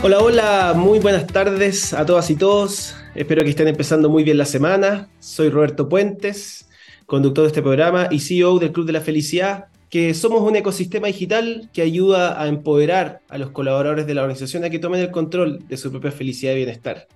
Hola, 0.00 0.20
hola, 0.20 0.74
muy 0.76 1.00
buenas 1.00 1.26
tardes 1.26 1.92
a 1.92 2.06
todas 2.06 2.30
y 2.30 2.36
todos. 2.36 2.94
Espero 3.16 3.42
que 3.42 3.50
estén 3.50 3.66
empezando 3.66 4.08
muy 4.08 4.22
bien 4.22 4.38
la 4.38 4.44
semana. 4.44 5.08
Soy 5.18 5.48
Roberto 5.48 5.88
Puentes, 5.88 6.68
conductor 7.04 7.42
de 7.42 7.48
este 7.48 7.62
programa 7.62 8.06
y 8.08 8.20
CEO 8.20 8.60
del 8.60 8.70
Club 8.70 8.86
de 8.86 8.92
la 8.92 9.00
Felicidad, 9.00 9.66
que 9.90 10.14
somos 10.14 10.42
un 10.42 10.54
ecosistema 10.54 11.08
digital 11.08 11.68
que 11.72 11.82
ayuda 11.82 12.40
a 12.40 12.46
empoderar 12.46 13.22
a 13.28 13.38
los 13.38 13.50
colaboradores 13.50 14.06
de 14.06 14.14
la 14.14 14.22
organización 14.22 14.62
a 14.62 14.70
que 14.70 14.78
tomen 14.78 15.00
el 15.00 15.10
control 15.10 15.66
de 15.66 15.76
su 15.76 15.90
propia 15.90 16.12
felicidad 16.12 16.52
y 16.52 16.58
bienestar. 16.58 17.08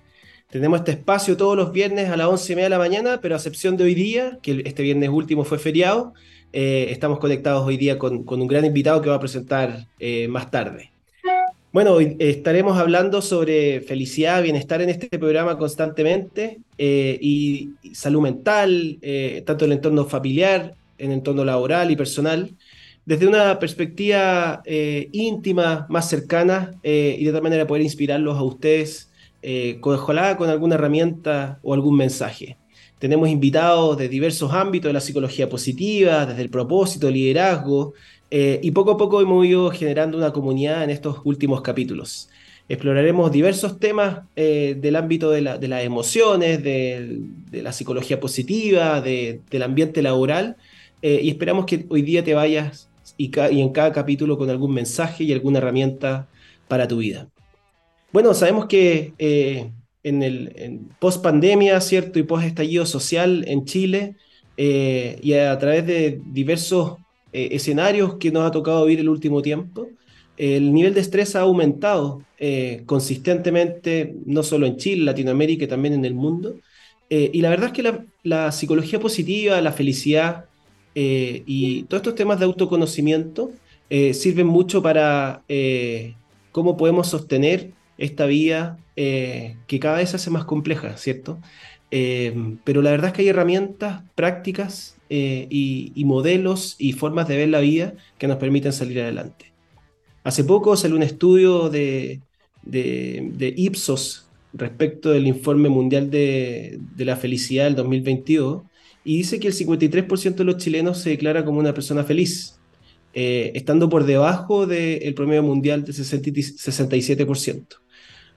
Tenemos 0.49 0.79
este 0.79 0.91
espacio 0.91 1.37
todos 1.37 1.55
los 1.55 1.71
viernes 1.71 2.09
a 2.09 2.17
las 2.17 2.27
11 2.27 2.51
y 2.51 2.55
media 2.57 2.65
de 2.65 2.69
la 2.71 2.79
mañana, 2.79 3.19
pero 3.21 3.35
a 3.35 3.37
excepción 3.37 3.77
de 3.77 3.85
hoy 3.85 3.95
día, 3.95 4.39
que 4.41 4.61
este 4.65 4.83
viernes 4.83 5.09
último 5.09 5.45
fue 5.45 5.57
feriado, 5.57 6.13
eh, 6.51 6.87
estamos 6.89 7.19
conectados 7.19 7.65
hoy 7.65 7.77
día 7.77 7.97
con, 7.97 8.25
un 8.27 8.47
gran 8.47 8.65
invitado 8.65 9.01
que 9.01 9.09
va 9.09 9.15
a 9.15 9.19
presentar 9.21 9.87
eh, 9.99 10.27
más 10.27 10.51
tarde. 10.51 10.92
Bueno, 11.73 11.99
estaremos 11.99 12.77
hablando 12.77 13.19
sobre 13.23 13.81
felicidad, 13.81 14.43
bienestar 14.43 14.83
en 14.83 14.91
este 14.91 15.09
programa 15.17 15.57
constantemente 15.57 16.59
eh, 16.77 17.17
y, 17.19 17.71
salud 17.93 18.21
mental, 18.21 18.99
eh, 19.01 19.41
tanto 19.43 19.65
en 19.65 19.71
el 19.71 19.77
entorno 19.77 20.05
familiar, 20.05 20.75
en 20.99 21.09
el 21.09 21.17
entorno 21.17 21.43
laboral 21.43 21.89
y 21.89 21.95
personal, 21.95 22.51
desde 23.07 23.25
una 23.25 23.57
perspectiva 23.57 24.61
eh, 24.65 25.09
íntima, 25.13 25.87
más 25.89 26.07
cercana 26.07 26.73
y 26.83 27.25
de 27.25 27.31
tal 27.31 27.41
manera 27.41 27.65
poder 27.65 27.81
inspirarlos 27.81 28.37
a 28.37 28.43
ustedes, 28.43 29.09
con, 29.79 29.95
ojalá 29.95 30.37
con 30.37 30.51
alguna 30.51 30.75
herramienta 30.75 31.57
o 31.63 31.73
algún 31.73 31.97
mensaje. 31.97 32.55
Tenemos 32.99 33.27
invitados 33.29 33.97
de 33.97 34.09
diversos 34.09 34.53
ámbitos 34.53 34.89
de 34.89 34.93
la 34.93 35.01
psicología 35.01 35.49
positiva, 35.49 36.27
desde 36.27 36.43
el 36.43 36.51
propósito, 36.51 37.09
liderazgo, 37.09 37.95
eh, 38.35 38.59
y 38.63 38.71
poco 38.71 38.89
a 38.89 38.97
poco 38.97 39.21
hemos 39.21 39.45
ido 39.45 39.69
generando 39.69 40.17
una 40.17 40.33
comunidad 40.33 40.83
en 40.83 40.89
estos 40.89 41.17
últimos 41.23 41.61
capítulos. 41.61 42.31
Exploraremos 42.67 43.31
diversos 43.31 43.79
temas 43.79 44.21
eh, 44.35 44.75
del 44.75 44.95
ámbito 44.95 45.29
de, 45.29 45.41
las 45.41 45.83
emociones, 45.83 46.63
de, 46.63 47.21
la 47.51 47.71
psicología 47.71 48.19
positiva, 48.19 49.01
del 49.01 49.61
ambiente 49.61 50.01
laboral, 50.01 50.57
eh, 51.03 51.19
y 51.21 51.29
esperamos 51.29 51.67
que 51.67 51.85
hoy 51.89 52.01
día 52.01 52.23
te 52.23 52.33
vayas 52.33 52.89
y, 53.17 53.29
en 53.37 53.69
cada 53.69 53.91
capítulo 53.91 54.35
con 54.35 54.49
algún 54.49 54.73
mensaje 54.73 55.25
y 55.25 55.31
alguna 55.31 55.59
herramienta 55.59 56.27
para 56.67 56.87
tu 56.87 56.97
vida. 56.97 57.29
Bueno, 58.11 58.33
sabemos 58.33 58.65
que 58.65 59.13
en 59.19 60.23
el 60.23 60.79
post 60.99 61.21
pandemia, 61.21 61.79
¿cierto? 61.81 62.17
Y 62.17 62.23
post 62.23 62.45
estallido 62.45 62.87
social 62.87 63.45
en 63.47 63.65
Chile, 63.65 64.15
y 64.57 65.33
a 65.33 65.55
través 65.59 65.85
de 65.85 66.19
diversos 66.25 67.02
eh, 67.33 67.55
escenarios 67.55 68.15
que 68.15 68.31
nos 68.31 68.45
ha 68.45 68.51
tocado 68.51 68.85
vivir 68.85 68.99
el 68.99 69.09
último 69.09 69.41
tiempo, 69.41 69.89
el 70.37 70.71
nivel 70.71 70.93
de 70.93 71.01
estrés 71.01 71.35
ha 71.35 71.41
aumentado 71.41 72.21
eh, 72.37 72.83
consistentemente, 72.85 74.15
no 74.25 74.43
solo 74.43 74.67
en 74.67 74.77
Chile, 74.77 75.03
Latinoamérica 75.03 75.67
también 75.67 75.95
en 75.95 76.05
el 76.05 76.13
mundo. 76.13 76.55
Eh, 77.09 77.31
y 77.33 77.41
la 77.41 77.49
verdad 77.49 77.67
es 77.67 77.73
que 77.73 77.93
la, 78.23 78.51
psicología 78.51 78.99
positiva, 78.99 79.59
la 79.61 79.71
felicidad 79.71 80.45
y 80.95 81.83
todos 81.83 82.01
estos 82.01 82.13
temas 82.13 82.37
de 82.37 82.45
autoconocimiento 82.45 83.51
sirven 83.89 84.45
mucho 84.45 84.83
para 84.83 85.41
cómo 86.51 86.77
podemos 86.77 87.07
sostener 87.09 87.71
esta 87.97 88.27
vida 88.27 88.77
que 88.95 89.79
cada 89.81 89.97
vez 89.97 90.11
se 90.11 90.17
hace 90.17 90.29
más 90.29 90.45
compleja, 90.45 90.95
¿cierto? 90.97 91.39
pero 91.89 92.83
la 92.83 92.91
verdad 92.91 93.07
es 93.07 93.13
que 93.13 93.21
hay 93.23 93.29
herramientas 93.29 94.03
prácticas 94.13 94.97
eh, 95.15 95.45
y, 95.47 96.05
modelos 96.05 96.75
y 96.79 96.93
formas 96.93 97.27
de 97.27 97.37
ver 97.37 97.49
la 97.49 97.59
vida 97.59 97.93
que 98.17 98.27
nos 98.27 98.37
permiten 98.37 98.73
salir 98.73 98.99
adelante. 98.99 99.53
Hace 100.23 100.43
poco 100.43 100.75
salió 100.75 100.97
un 100.97 101.03
estudio 101.03 101.69
de, 101.69 102.19
de, 102.63 103.53
Ipsos 103.55 104.25
respecto 104.53 105.11
del 105.11 105.27
informe 105.27 105.69
mundial 105.69 106.09
de, 106.09 106.79
la 106.97 107.15
felicidad 107.15 107.65
del 107.65 107.75
2022 107.75 108.63
y 109.05 109.17
dice 109.17 109.39
que 109.39 109.49
el 109.49 109.53
53% 109.53 110.33
de 110.33 110.43
los 110.45 110.57
chilenos 110.57 110.97
se 110.97 111.11
declara 111.11 111.45
como 111.45 111.59
una 111.59 111.75
persona 111.75 112.03
feliz, 112.03 112.59
eh, 113.13 113.51
estando 113.53 113.89
por 113.89 114.05
debajo 114.05 114.65
del 114.65 115.13
promedio 115.13 115.43
mundial 115.43 115.83
del 115.83 115.93
67%. 115.93 117.65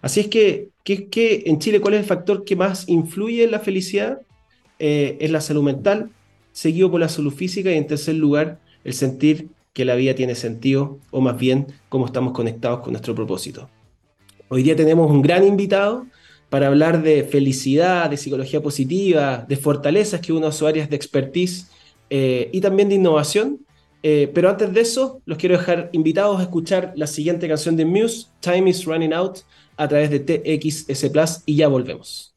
Así 0.02 0.20
es 0.20 0.28
que, 0.28 0.68
que, 0.84 1.42
en 1.46 1.58
Chile, 1.58 1.80
¿cuál 1.80 1.94
es 1.94 2.00
el 2.00 2.06
factor 2.06 2.44
que 2.44 2.54
más 2.54 2.86
influye 2.86 3.44
en 3.44 3.52
la 3.52 3.60
felicidad? 3.60 4.20
Eh, 4.78 5.16
es 5.20 5.30
la 5.30 5.40
salud 5.40 5.62
mental, 5.62 6.10
seguido 6.56 6.90
por 6.90 7.00
la 7.00 7.10
salud 7.10 7.34
física 7.34 7.70
y 7.70 7.74
en 7.74 7.86
tercer 7.86 8.14
lugar 8.14 8.60
el 8.82 8.94
sentir 8.94 9.50
que 9.74 9.84
la 9.84 9.94
vida 9.94 10.14
tiene 10.14 10.34
sentido 10.34 10.98
o 11.10 11.20
más 11.20 11.36
bien 11.36 11.66
cómo 11.90 12.06
estamos 12.06 12.32
conectados 12.32 12.80
con 12.80 12.94
nuestro 12.94 13.14
propósito. 13.14 13.68
Hoy 14.48 14.62
día 14.62 14.74
tenemos 14.74 15.10
un 15.10 15.20
gran 15.20 15.46
invitado 15.46 16.06
para 16.48 16.68
hablar 16.68 17.02
de 17.02 17.24
felicidad, 17.24 18.08
de 18.08 18.16
psicología 18.16 18.62
positiva, 18.62 19.44
de 19.46 19.56
fortalezas 19.58 20.22
que 20.22 20.32
uno 20.32 20.46
de 20.46 20.52
sus 20.52 20.66
áreas 20.66 20.88
de 20.88 20.96
expertise 20.96 21.68
eh, 22.08 22.48
y 22.50 22.62
también 22.62 22.88
de 22.88 22.94
innovación. 22.94 23.60
Eh, 24.02 24.30
pero 24.32 24.48
antes 24.48 24.72
de 24.72 24.80
eso, 24.80 25.20
los 25.26 25.36
quiero 25.36 25.58
dejar 25.58 25.90
invitados 25.92 26.40
a 26.40 26.42
escuchar 26.44 26.94
la 26.96 27.06
siguiente 27.06 27.48
canción 27.48 27.76
de 27.76 27.84
Muse, 27.84 28.28
Time 28.40 28.70
is 28.70 28.86
Running 28.86 29.12
Out, 29.12 29.40
a 29.76 29.88
través 29.88 30.08
de 30.08 30.20
TXS 30.20 31.10
Plus 31.10 31.42
y 31.44 31.56
ya 31.56 31.68
volvemos. 31.68 32.34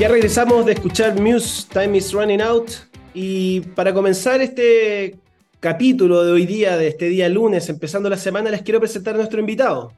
Ya 0.00 0.08
regresamos 0.08 0.64
de 0.64 0.72
escuchar 0.72 1.20
Muse, 1.20 1.66
Time 1.70 1.98
is 1.98 2.10
Running 2.14 2.40
Out. 2.40 2.70
Y 3.12 3.60
para 3.60 3.92
comenzar 3.92 4.40
este 4.40 5.18
capítulo 5.60 6.24
de 6.24 6.32
hoy 6.32 6.46
día, 6.46 6.78
de 6.78 6.88
este 6.88 7.10
día 7.10 7.28
lunes, 7.28 7.68
empezando 7.68 8.08
la 8.08 8.16
semana, 8.16 8.48
les 8.48 8.62
quiero 8.62 8.80
presentar 8.80 9.12
a 9.12 9.18
nuestro 9.18 9.40
invitado. 9.40 9.92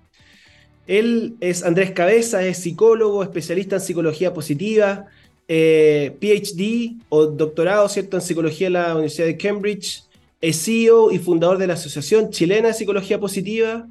Él 0.88 1.36
es 1.38 1.62
Andrés 1.62 1.92
Cabeza, 1.92 2.44
es 2.44 2.58
psicólogo, 2.58 3.22
especialista 3.22 3.76
en 3.76 3.80
psicología 3.80 4.34
positiva, 4.34 5.06
eh, 5.46 6.16
PhD 6.20 7.00
o 7.08 7.26
doctorado 7.26 7.88
¿cierto? 7.88 8.16
en 8.16 8.22
psicología 8.22 8.66
en 8.66 8.72
la 8.72 8.94
Universidad 8.94 9.28
de 9.28 9.36
Cambridge, 9.36 10.02
es 10.40 10.64
CEO 10.64 11.12
y 11.12 11.20
fundador 11.20 11.58
de 11.58 11.68
la 11.68 11.74
Asociación 11.74 12.30
Chilena 12.30 12.66
de 12.66 12.74
Psicología 12.74 13.20
Positiva, 13.20 13.86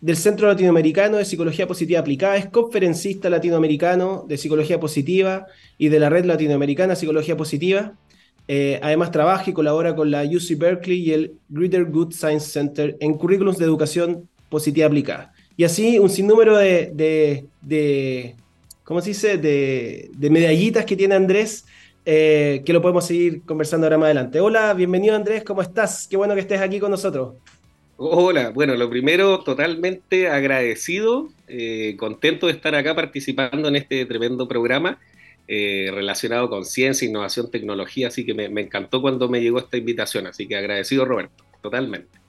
del 0.00 0.16
Centro 0.16 0.46
Latinoamericano 0.46 1.16
de 1.16 1.24
Psicología 1.24 1.66
Positiva 1.66 2.00
Aplicada, 2.00 2.36
es 2.36 2.46
conferencista 2.46 3.28
latinoamericano 3.28 4.24
de 4.28 4.38
Psicología 4.38 4.78
Positiva 4.78 5.46
y 5.76 5.88
de 5.88 5.98
la 5.98 6.08
Red 6.08 6.24
Latinoamericana 6.24 6.94
Psicología 6.94 7.36
Positiva. 7.36 7.94
Eh, 8.46 8.78
además 8.82 9.10
trabaja 9.10 9.50
y 9.50 9.52
colabora 9.52 9.94
con 9.94 10.10
la 10.10 10.22
UC 10.22 10.56
Berkeley 10.56 11.00
y 11.00 11.12
el 11.12 11.34
Greater 11.48 11.84
Good 11.84 12.12
Science 12.12 12.48
Center 12.50 12.96
en 13.00 13.14
currículums 13.14 13.58
de 13.58 13.64
educación 13.64 14.28
positiva 14.48 14.86
aplicada. 14.86 15.32
Y 15.56 15.64
así 15.64 15.98
un 15.98 16.08
sinnúmero 16.08 16.56
de, 16.56 16.90
de, 16.94 17.44
de 17.60 18.36
¿cómo 18.84 19.00
se 19.02 19.10
dice?, 19.10 19.36
de, 19.36 20.10
de 20.16 20.30
medallitas 20.30 20.84
que 20.86 20.96
tiene 20.96 21.16
Andrés, 21.16 21.66
eh, 22.06 22.62
que 22.64 22.72
lo 22.72 22.80
podemos 22.80 23.04
seguir 23.04 23.42
conversando 23.42 23.86
ahora 23.86 23.98
más 23.98 24.06
adelante. 24.06 24.40
Hola, 24.40 24.72
bienvenido 24.72 25.14
Andrés, 25.14 25.42
¿cómo 25.44 25.60
estás? 25.60 26.06
Qué 26.08 26.16
bueno 26.16 26.34
que 26.34 26.40
estés 26.40 26.60
aquí 26.60 26.78
con 26.80 26.90
nosotros. 26.90 27.34
Hola, 28.00 28.50
bueno, 28.50 28.76
lo 28.76 28.88
primero, 28.88 29.40
totalmente 29.40 30.28
agradecido, 30.28 31.30
eh, 31.48 31.96
contento 31.98 32.46
de 32.46 32.52
estar 32.52 32.72
acá 32.76 32.94
participando 32.94 33.66
en 33.66 33.74
este 33.74 34.06
tremendo 34.06 34.46
programa 34.46 35.00
eh, 35.48 35.90
relacionado 35.92 36.48
con 36.48 36.64
ciencia, 36.64 37.08
innovación, 37.08 37.50
tecnología, 37.50 38.06
así 38.06 38.24
que 38.24 38.34
me, 38.34 38.44
encantó 38.60 39.02
cuando 39.02 39.28
me 39.28 39.40
llegó 39.40 39.58
esta 39.58 39.78
invitación, 39.78 40.28
así 40.28 40.46
que 40.46 40.54
agradecido 40.54 41.04
Roberto, 41.06 41.42
totalmente. 41.60 42.20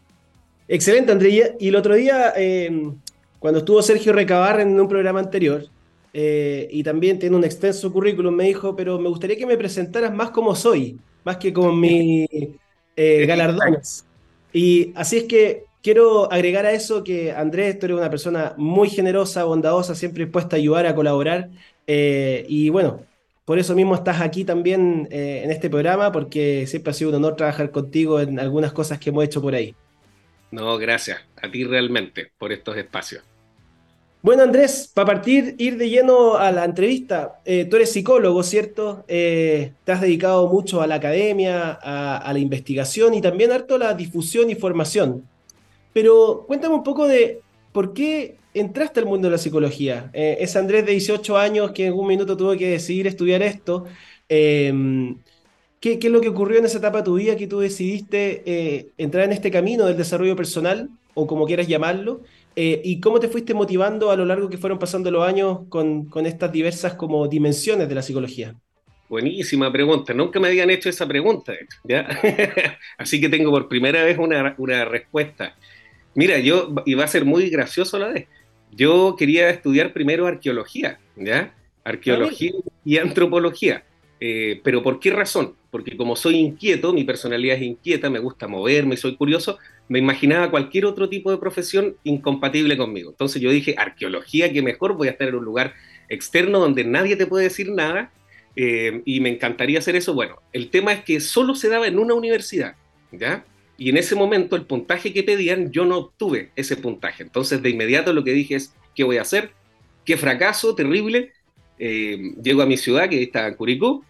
Excelente, 0.67 1.11
Andrés. 1.11 1.51
Y 1.59 1.67
el 1.67 1.75
otro 1.75 1.93
día, 1.93 2.33
em, 2.35 2.95
cuando 3.37 3.59
estuvo 3.59 3.83
Sergio 3.83 4.11
Recabar 4.11 4.59
en 4.61 4.79
un 4.79 4.87
programa 4.87 5.19
anterior, 5.19 5.67
eh, 6.13 6.67
y 6.71 6.81
también 6.81 7.19
tiene 7.19 7.35
un 7.35 7.43
extenso 7.43 7.93
currículum, 7.93 8.33
me 8.33 8.45
dijo, 8.45 8.75
pero 8.75 8.97
me 8.97 9.09
gustaría 9.09 9.37
que 9.37 9.45
me 9.45 9.55
presentaras 9.55 10.11
más 10.15 10.31
como 10.31 10.55
soy, 10.55 10.97
más 11.23 11.37
que 11.37 11.53
con 11.53 11.79
mis 11.79 12.27
galardones. 12.97 14.08
Y 14.53 14.91
así 14.95 15.17
es 15.17 15.23
que 15.25 15.63
quiero 15.81 16.31
agregar 16.31 16.65
a 16.65 16.71
eso 16.71 17.03
que 17.03 17.31
Andrés, 17.31 17.79
tú 17.79 17.85
eres 17.85 17.97
una 17.97 18.09
persona 18.09 18.53
muy 18.57 18.89
generosa, 18.89 19.43
bondadosa, 19.43 19.95
siempre 19.95 20.25
dispuesta 20.25 20.55
a 20.55 20.59
ayudar, 20.59 20.85
a 20.85 20.95
colaborar. 20.95 21.49
Eh, 21.87 22.45
y 22.47 22.69
bueno, 22.69 23.01
por 23.45 23.59
eso 23.59 23.75
mismo 23.75 23.95
estás 23.95 24.21
aquí 24.21 24.43
también 24.43 25.07
eh, 25.11 25.41
en 25.43 25.51
este 25.51 25.69
programa, 25.69 26.11
porque 26.11 26.67
siempre 26.67 26.91
ha 26.91 26.93
sido 26.93 27.09
un 27.09 27.17
honor 27.17 27.35
trabajar 27.35 27.71
contigo 27.71 28.19
en 28.19 28.39
algunas 28.39 28.73
cosas 28.73 28.99
que 28.99 29.09
hemos 29.09 29.23
hecho 29.23 29.41
por 29.41 29.55
ahí. 29.55 29.75
No, 30.51 30.77
gracias 30.77 31.19
a 31.41 31.49
ti 31.49 31.63
realmente 31.63 32.31
por 32.37 32.51
estos 32.51 32.77
espacios. 32.77 33.23
Bueno, 34.21 34.43
Andrés, 34.43 34.91
para 34.93 35.05
partir, 35.05 35.55
ir 35.57 35.77
de 35.77 35.89
lleno 35.89 36.35
a 36.35 36.51
la 36.51 36.65
entrevista, 36.65 37.39
eh, 37.45 37.65
tú 37.65 37.77
eres 37.77 37.93
psicólogo, 37.93 38.43
¿cierto? 38.43 39.05
Eh, 39.07 39.71
te 39.85 39.91
has 39.93 40.01
dedicado 40.01 40.47
mucho 40.49 40.81
a 40.81 40.87
la 40.87 40.95
academia, 40.95 41.71
a, 41.71 42.33
la 42.33 42.39
investigación 42.39 43.13
y 43.13 43.21
también 43.21 43.53
harto 43.53 43.75
a 43.75 43.77
la 43.77 43.93
difusión 43.93 44.49
y 44.49 44.55
formación. 44.55 45.25
Pero 45.93 46.43
cuéntame 46.47 46.75
un 46.75 46.83
poco 46.83 47.07
de 47.07 47.39
por 47.71 47.93
qué 47.93 48.35
entraste 48.53 48.99
al 48.99 49.05
mundo 49.05 49.29
de 49.29 49.31
la 49.31 49.37
psicología. 49.37 50.09
Eh, 50.11 50.37
es 50.41 50.55
Andrés 50.57 50.85
de 50.85 50.91
18 50.91 51.37
años 51.37 51.71
que 51.71 51.85
en 51.85 51.93
un 51.93 52.07
minuto 52.07 52.35
tuvo 52.35 52.57
que 52.57 52.71
decidir 52.71 53.07
estudiar 53.07 53.41
esto. 53.41 53.85
¿Qué, 55.79 55.97
es 56.01 56.11
lo 56.11 56.19
que 56.19 56.27
ocurrió 56.27 56.59
en 56.59 56.65
esa 56.65 56.79
etapa 56.79 56.97
de 56.99 57.03
tu 57.05 57.15
vida 57.15 57.37
que 57.37 57.47
tú 57.47 57.59
decidiste 57.59 58.43
eh, 58.45 58.89
entrar 58.97 59.23
en 59.23 59.31
este 59.31 59.49
camino 59.49 59.85
del 59.85 59.95
desarrollo 59.95 60.35
personal, 60.35 60.89
o 61.13 61.25
como 61.25 61.45
quieras 61.45 61.67
llamarlo? 61.67 62.21
Eh, 62.61 62.81
¿Y 62.83 62.99
cómo 62.99 63.21
te 63.21 63.29
fuiste 63.29 63.53
motivando 63.53 64.11
a 64.11 64.17
lo 64.17 64.25
largo 64.25 64.49
que 64.49 64.57
fueron 64.57 64.77
pasando 64.77 65.09
los 65.09 65.25
años 65.25 65.59
con, 65.69 66.09
con 66.09 66.25
estas 66.25 66.51
diversas 66.51 66.95
como 66.95 67.25
dimensiones 67.25 67.87
de 67.87 67.95
la 67.95 68.01
psicología? 68.01 68.53
Buenísima 69.07 69.71
pregunta. 69.71 70.13
Nunca 70.13 70.41
me 70.41 70.49
habían 70.49 70.69
hecho 70.69 70.89
esa 70.89 71.07
pregunta, 71.07 71.53
¿ya? 71.85 72.05
Así 72.97 73.21
que 73.21 73.29
tengo 73.29 73.49
por 73.49 73.69
primera 73.69 74.03
vez 74.03 74.17
una, 74.17 74.55
una 74.57 74.83
respuesta. 74.83 75.55
Mira, 76.15 76.37
yo, 76.39 76.75
y 76.85 76.95
va 76.95 77.05
a 77.05 77.07
ser 77.07 77.23
muy 77.23 77.49
gracioso 77.49 77.95
a 77.95 78.01
la 78.01 78.07
vez, 78.09 78.27
yo 78.73 79.15
quería 79.17 79.49
estudiar 79.49 79.93
primero 79.93 80.27
arqueología, 80.27 80.99
¿ya? 81.15 81.55
Arqueología 81.85 82.51
y 82.83 82.97
antropología. 82.97 83.85
Eh, 84.19 84.59
pero 84.65 84.83
¿por 84.83 84.99
qué 84.99 85.11
razón? 85.11 85.55
Porque 85.71 85.95
como 85.95 86.17
soy 86.17 86.35
inquieto, 86.35 86.91
mi 86.91 87.05
personalidad 87.05 87.55
es 87.55 87.63
inquieta, 87.63 88.09
me 88.09 88.19
gusta 88.19 88.49
moverme, 88.49 88.97
soy 88.97 89.15
curioso, 89.15 89.59
me 89.89 89.99
imaginaba 89.99 90.51
cualquier 90.51 90.85
otro 90.85 91.09
tipo 91.09 91.31
de 91.31 91.39
profesión 91.39 91.97
incompatible 92.03 92.77
conmigo. 92.77 93.09
Entonces 93.09 93.41
yo 93.41 93.49
dije, 93.49 93.75
arqueología, 93.77 94.53
que 94.53 94.61
mejor, 94.61 94.95
voy 94.95 95.07
a 95.07 95.11
estar 95.11 95.27
en 95.27 95.35
un 95.35 95.43
lugar 95.43 95.73
externo 96.07 96.59
donde 96.59 96.83
nadie 96.83 97.15
te 97.15 97.25
puede 97.25 97.45
decir 97.45 97.71
nada 97.71 98.11
eh, 98.55 99.01
y 99.03 99.19
me 99.19 99.29
encantaría 99.29 99.79
hacer 99.79 99.95
eso. 99.95 100.13
Bueno, 100.13 100.37
el 100.53 100.69
tema 100.69 100.93
es 100.93 101.03
que 101.03 101.19
solo 101.19 101.55
se 101.55 101.69
daba 101.69 101.87
en 101.87 101.97
una 101.97 102.13
universidad, 102.13 102.75
¿ya? 103.11 103.43
Y 103.77 103.89
en 103.89 103.97
ese 103.97 104.15
momento 104.15 104.55
el 104.55 104.65
puntaje 104.65 105.11
que 105.11 105.23
pedían, 105.23 105.71
yo 105.71 105.85
no 105.85 105.97
obtuve 105.97 106.51
ese 106.55 106.77
puntaje. 106.77 107.23
Entonces 107.23 107.61
de 107.63 107.71
inmediato 107.71 108.13
lo 108.13 108.23
que 108.23 108.31
dije 108.31 108.55
es, 108.55 108.75
¿qué 108.93 109.03
voy 109.03 109.17
a 109.17 109.23
hacer? 109.23 109.51
¿Qué 110.05 110.17
fracaso 110.17 110.75
terrible? 110.75 111.33
Eh, 111.79 112.33
llego 112.43 112.61
a 112.61 112.67
mi 112.67 112.77
ciudad, 112.77 113.09
que 113.09 113.23
está 113.23 113.47
en 113.47 113.55
Curicó, 113.55 114.05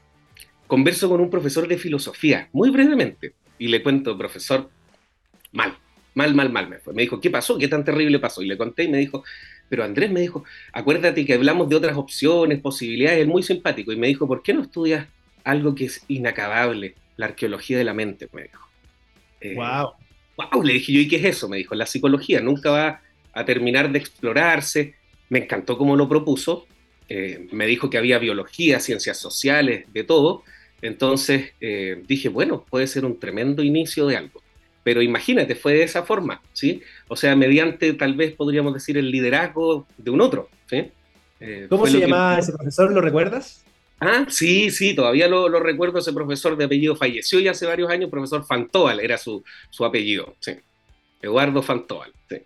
converso 0.67 1.07
con 1.07 1.21
un 1.21 1.29
profesor 1.29 1.69
de 1.69 1.77
filosofía, 1.77 2.49
muy 2.51 2.69
brevemente, 2.69 3.33
y 3.57 3.67
le 3.67 3.81
cuento, 3.81 4.17
profesor, 4.17 4.69
mal, 5.51 5.77
mal, 6.13 6.33
mal, 6.33 6.51
mal 6.51 6.69
me 6.69 6.79
fue. 6.79 6.93
Me 6.93 7.03
dijo, 7.03 7.19
¿qué 7.19 7.29
pasó? 7.29 7.57
¿Qué 7.57 7.67
tan 7.67 7.83
terrible 7.83 8.19
pasó? 8.19 8.41
Y 8.41 8.47
le 8.47 8.57
conté 8.57 8.83
y 8.83 8.87
me 8.89 8.97
dijo, 8.97 9.23
pero 9.69 9.83
Andrés 9.83 10.11
me 10.11 10.21
dijo, 10.21 10.43
acuérdate 10.73 11.25
que 11.25 11.33
hablamos 11.33 11.69
de 11.69 11.75
otras 11.75 11.95
opciones, 11.95 12.59
posibilidades, 12.59 13.19
es 13.19 13.27
muy 13.27 13.43
simpático. 13.43 13.91
Y 13.91 13.97
me 13.97 14.07
dijo, 14.07 14.27
¿por 14.27 14.41
qué 14.41 14.53
no 14.53 14.63
estudias 14.63 15.07
algo 15.43 15.75
que 15.75 15.85
es 15.85 16.03
inacabable? 16.07 16.95
La 17.17 17.27
arqueología 17.27 17.77
de 17.77 17.83
la 17.83 17.93
mente, 17.93 18.27
me 18.33 18.43
dijo. 18.43 18.67
wow. 19.55 19.87
Eh, 19.89 20.45
wow, 20.51 20.63
le 20.63 20.73
dije 20.73 20.93
yo, 20.93 20.99
¿y 21.01 21.07
qué 21.07 21.17
es 21.17 21.25
eso? 21.25 21.47
Me 21.47 21.57
dijo, 21.57 21.75
la 21.75 21.85
psicología 21.85 22.41
nunca 22.41 22.71
va 22.71 23.01
a 23.33 23.45
terminar 23.45 23.91
de 23.91 23.99
explorarse. 23.99 24.95
Me 25.29 25.39
encantó 25.39 25.77
cómo 25.77 25.95
lo 25.95 26.09
propuso. 26.09 26.65
Eh, 27.07 27.47
me 27.51 27.67
dijo 27.67 27.89
que 27.89 27.97
había 27.97 28.19
biología, 28.19 28.79
ciencias 28.79 29.17
sociales, 29.17 29.85
de 29.93 30.03
todo. 30.03 30.43
Entonces 30.81 31.51
eh, 31.59 32.01
dije, 32.07 32.29
bueno, 32.29 32.65
puede 32.67 32.87
ser 32.87 33.05
un 33.05 33.19
tremendo 33.19 33.63
inicio 33.63 34.07
de 34.07 34.17
algo. 34.17 34.41
Pero 34.83 35.01
imagínate, 35.01 35.55
fue 35.55 35.73
de 35.73 35.83
esa 35.83 36.03
forma, 36.03 36.41
¿sí? 36.53 36.81
O 37.07 37.15
sea, 37.15 37.35
mediante 37.35 37.93
tal 37.93 38.13
vez 38.15 38.33
podríamos 38.33 38.73
decir 38.73 38.97
el 38.97 39.11
liderazgo 39.11 39.87
de 39.97 40.11
un 40.11 40.21
otro, 40.21 40.49
¿sí? 40.69 40.91
Eh, 41.39 41.67
¿Cómo 41.69 41.87
se 41.87 41.99
llamaba 41.99 42.39
ese 42.39 42.53
profesor? 42.53 42.91
¿Lo 42.91 43.01
recuerdas? 43.01 43.63
Ah, 43.99 44.25
sí, 44.29 44.71
sí, 44.71 44.95
todavía 44.95 45.27
lo, 45.27 45.49
recuerdo, 45.59 45.99
ese 45.99 46.13
profesor 46.13 46.55
de 46.55 46.65
apellido 46.65 46.95
falleció 46.95 47.39
ya 47.39 47.51
hace 47.51 47.65
varios 47.65 47.89
años, 47.89 48.09
profesor 48.09 48.45
Fantoal 48.45 48.99
era 49.01 49.17
su, 49.17 49.43
su 49.69 49.83
apellido, 49.83 50.35
sí. 50.39 50.53
Eduardo 51.21 51.61
Fantoal, 51.61 52.13
sí. 52.29 52.37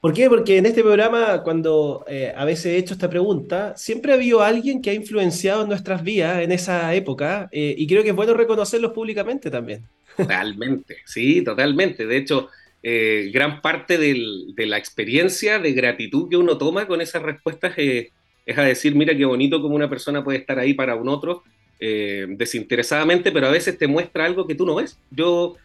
¿Por 0.00 0.14
qué? 0.14 0.30
Porque 0.30 0.56
en 0.56 0.64
este 0.64 0.82
programa, 0.82 1.42
cuando 1.42 2.04
eh, 2.08 2.32
a 2.34 2.46
veces 2.46 2.66
he 2.66 2.76
hecho 2.78 2.94
esta 2.94 3.10
pregunta, 3.10 3.74
siempre 3.76 4.12
ha 4.12 4.14
habido 4.14 4.42
alguien 4.42 4.80
que 4.80 4.90
ha 4.90 4.94
influenciado 4.94 5.62
en 5.62 5.68
nuestras 5.68 6.02
vidas 6.02 6.42
en 6.42 6.52
esa 6.52 6.94
época 6.94 7.50
eh, 7.52 7.74
y 7.76 7.86
creo 7.86 8.02
que 8.02 8.10
es 8.10 8.16
bueno 8.16 8.32
reconocerlos 8.32 8.92
públicamente 8.92 9.50
también. 9.50 9.86
Totalmente, 10.16 10.98
sí, 11.04 11.42
totalmente. 11.42 12.06
De 12.06 12.16
hecho, 12.16 12.48
eh, 12.82 13.30
gran 13.32 13.60
parte 13.60 13.98
de 13.98 14.66
la 14.66 14.78
experiencia 14.78 15.58
de 15.58 15.72
gratitud 15.72 16.28
que 16.28 16.36
uno 16.36 16.58
toma 16.58 16.86
con 16.86 17.00
esas 17.00 17.22
respuestas 17.22 17.74
es 17.76 18.58
a 18.58 18.62
decir, 18.62 18.94
mira 18.94 19.16
qué 19.16 19.24
bonito 19.24 19.62
como 19.62 19.74
una 19.74 19.88
persona 19.88 20.24
puede 20.24 20.38
estar 20.38 20.58
ahí 20.58 20.74
para 20.74 20.96
un 20.96 21.08
otro 21.08 21.42
desinteresadamente, 21.78 23.32
pero 23.32 23.46
a 23.46 23.50
veces 23.50 23.78
te 23.78 23.86
muestra 23.86 24.26
algo 24.26 24.46
que 24.46 24.54
tú 24.54 24.66
no 24.66 24.74
ves. 24.74 24.98
Yo 25.10 25.56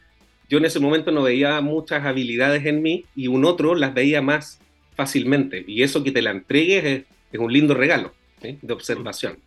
yo 0.49 0.59
en 0.59 0.65
ese 0.65 0.79
momento 0.79 1.11
no 1.11 1.23
veía 1.23 1.59
muchas 1.61 2.05
habilidades 2.05 2.65
en 2.65 2.81
mí 2.81 3.05
y 3.15 3.27
un 3.27 3.45
otro 3.45 3.75
las 3.75 3.93
veía 3.93 4.21
más 4.21 4.59
fácilmente. 4.95 5.63
Y 5.67 5.83
eso 5.83 6.03
que 6.03 6.11
te 6.11 6.21
la 6.21 6.31
entregues 6.31 6.85
es, 6.85 7.03
un 7.37 7.51
lindo 7.51 7.73
regalo 7.73 8.13
de 8.41 8.73
observación. 8.73 9.37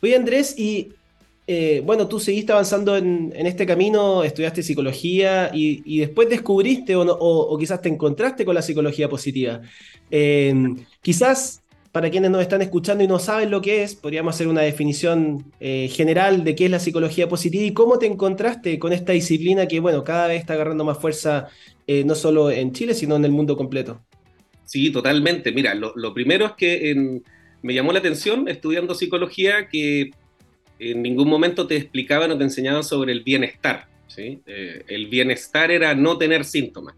Oye 0.00 0.16
Andrés, 0.16 0.58
y 0.58 0.92
eh, 1.46 1.82
bueno, 1.84 2.08
tú 2.08 2.18
seguiste 2.18 2.52
avanzando 2.52 2.96
en, 2.96 3.32
este 3.34 3.66
camino, 3.66 4.24
estudiaste 4.24 4.62
psicología 4.62 5.50
y, 5.52 5.98
después 5.98 6.28
descubriste 6.28 6.96
o, 6.96 7.56
quizás 7.58 7.82
te 7.82 7.90
encontraste 7.90 8.44
con 8.44 8.54
la 8.54 8.62
psicología 8.62 9.08
positiva. 9.08 9.60
Eh, 10.10 10.54
quizás 11.02 11.62
para 11.92 12.10
quienes 12.10 12.30
nos 12.30 12.42
están 12.42 12.60
escuchando 12.60 13.04
y 13.04 13.06
no 13.06 13.18
saben 13.18 13.50
lo 13.50 13.60
que 13.60 13.84
es, 13.84 13.94
podríamos 13.94 14.34
hacer 14.34 14.48
una 14.48 14.62
definición 14.62 15.52
eh, 15.60 15.88
general 15.92 16.42
de 16.42 16.56
qué 16.56 16.64
es 16.64 16.70
la 16.70 16.80
psicología 16.80 17.28
positiva 17.28 17.62
y 17.62 17.72
cómo 17.72 17.98
te 17.98 18.06
encontraste 18.06 18.78
con 18.78 18.92
esta 18.92 19.12
disciplina 19.12 19.68
que, 19.68 19.78
bueno, 19.78 20.02
cada 20.02 20.26
vez 20.26 20.40
está 20.40 20.54
agarrando 20.54 20.84
más 20.84 20.98
fuerza, 20.98 21.48
no 21.86 22.14
solo 22.14 22.50
en 22.50 22.72
Chile, 22.72 22.94
sino 22.94 23.14
en 23.14 23.24
el 23.26 23.30
mundo 23.30 23.56
completo. 23.56 24.00
Sí, 24.64 24.90
totalmente. 24.90 25.52
Mira, 25.52 25.74
lo, 25.74 26.14
primero 26.14 26.46
es 26.46 26.52
que 26.52 27.20
me 27.62 27.74
llamó 27.74 27.92
la 27.92 27.98
atención 27.98 28.48
estudiando 28.48 28.94
psicología 28.94 29.68
que 29.68 30.10
en 30.78 31.02
ningún 31.02 31.28
momento 31.28 31.66
te 31.66 31.76
explicaban 31.76 32.30
o 32.30 32.38
te 32.38 32.44
enseñaban 32.44 32.84
sobre 32.84 33.12
el 33.12 33.22
bienestar. 33.22 33.86
¿sí? 34.06 34.40
Eh, 34.46 34.84
el 34.88 35.08
bienestar 35.08 35.70
era 35.70 35.94
no 35.94 36.18
tener 36.18 36.44
síntomas. 36.44 36.94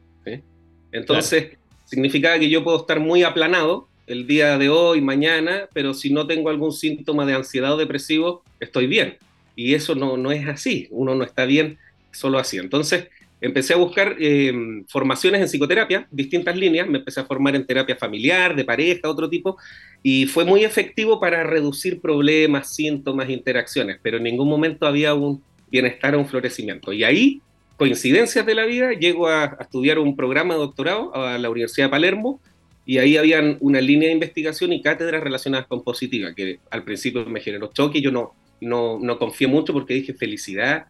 Entonces, 0.92 1.58
significaba 1.84 2.38
que 2.38 2.48
yo 2.48 2.64
puedo 2.64 2.78
estar 2.78 3.00
muy 3.00 3.22
aplanado 3.22 3.88
el 4.06 4.26
día 4.26 4.56
de 4.56 4.68
hoy, 4.68 5.00
mañana, 5.00 5.68
pero 5.74 5.92
si 5.92 6.10
no 6.12 6.26
tengo 6.26 6.48
algún 6.48 6.72
síntoma 6.72 7.26
de 7.26 7.34
ansiedad 7.34 7.74
o 7.74 7.76
depresivo, 7.76 8.42
estoy 8.60 8.86
bien. 8.86 9.18
Y 9.56 9.74
eso 9.74 9.94
no, 9.94 10.16
no 10.16 10.32
es 10.32 10.46
así, 10.46 10.86
uno 10.90 11.14
no 11.14 11.24
está 11.24 11.44
bien 11.44 11.78
solo 12.12 12.38
así. 12.38 12.56
Entonces, 12.56 13.08
empecé 13.40 13.74
a 13.74 13.76
buscar 13.76 14.16
em, 14.18 14.84
formaciones 14.86 15.40
en 15.40 15.46
psicoterapia, 15.48 16.06
distintas 16.10 16.56
líneas, 16.56 16.88
me 16.88 16.98
empecé 16.98 17.20
a 17.20 17.24
formar 17.24 17.54
en 17.54 17.66
terapia 17.66 17.96
familiar, 17.96 18.56
de 18.56 18.64
pareja, 18.64 19.08
otro 19.08 19.28
tipo, 19.28 19.56
y 20.02 20.26
fue 20.26 20.44
muy 20.44 20.64
efectivo 20.64 21.20
para 21.20 21.44
reducir 21.44 22.00
problemas, 22.00 22.74
síntomas, 22.74 23.28
interacciones, 23.28 23.98
pero 24.02 24.16
en 24.16 24.24
ningún 24.24 24.48
momento 24.48 24.86
había 24.86 25.14
un 25.14 25.42
bienestar 25.70 26.14
o 26.14 26.20
un 26.20 26.26
florecimiento. 26.26 26.92
Y 26.92 27.04
ahí, 27.04 27.40
coincidencias 27.76 28.46
de 28.46 28.54
la 28.54 28.64
vida, 28.64 28.92
llego 28.92 29.28
a, 29.28 29.44
a 29.44 29.58
estudiar 29.60 29.98
un 29.98 30.16
programa 30.16 30.54
de 30.54 30.60
doctorado 30.60 31.14
a 31.14 31.38
la 31.38 31.50
Universidad 31.50 31.86
de 31.86 31.90
Palermo, 31.90 32.40
y 32.88 32.98
ahí 32.98 33.16
habían 33.16 33.58
una 33.60 33.80
línea 33.80 34.08
de 34.08 34.14
investigación 34.14 34.72
y 34.72 34.80
cátedras 34.80 35.22
relacionadas 35.22 35.66
con 35.66 35.82
positiva, 35.82 36.32
que 36.34 36.60
al 36.70 36.84
principio 36.84 37.26
me 37.26 37.40
generó 37.40 37.72
choque, 37.72 38.00
yo 38.00 38.12
no, 38.12 38.32
no, 38.60 39.00
no 39.00 39.18
confié 39.18 39.48
mucho 39.48 39.72
porque 39.72 39.94
dije 39.94 40.14
felicidad, 40.14 40.86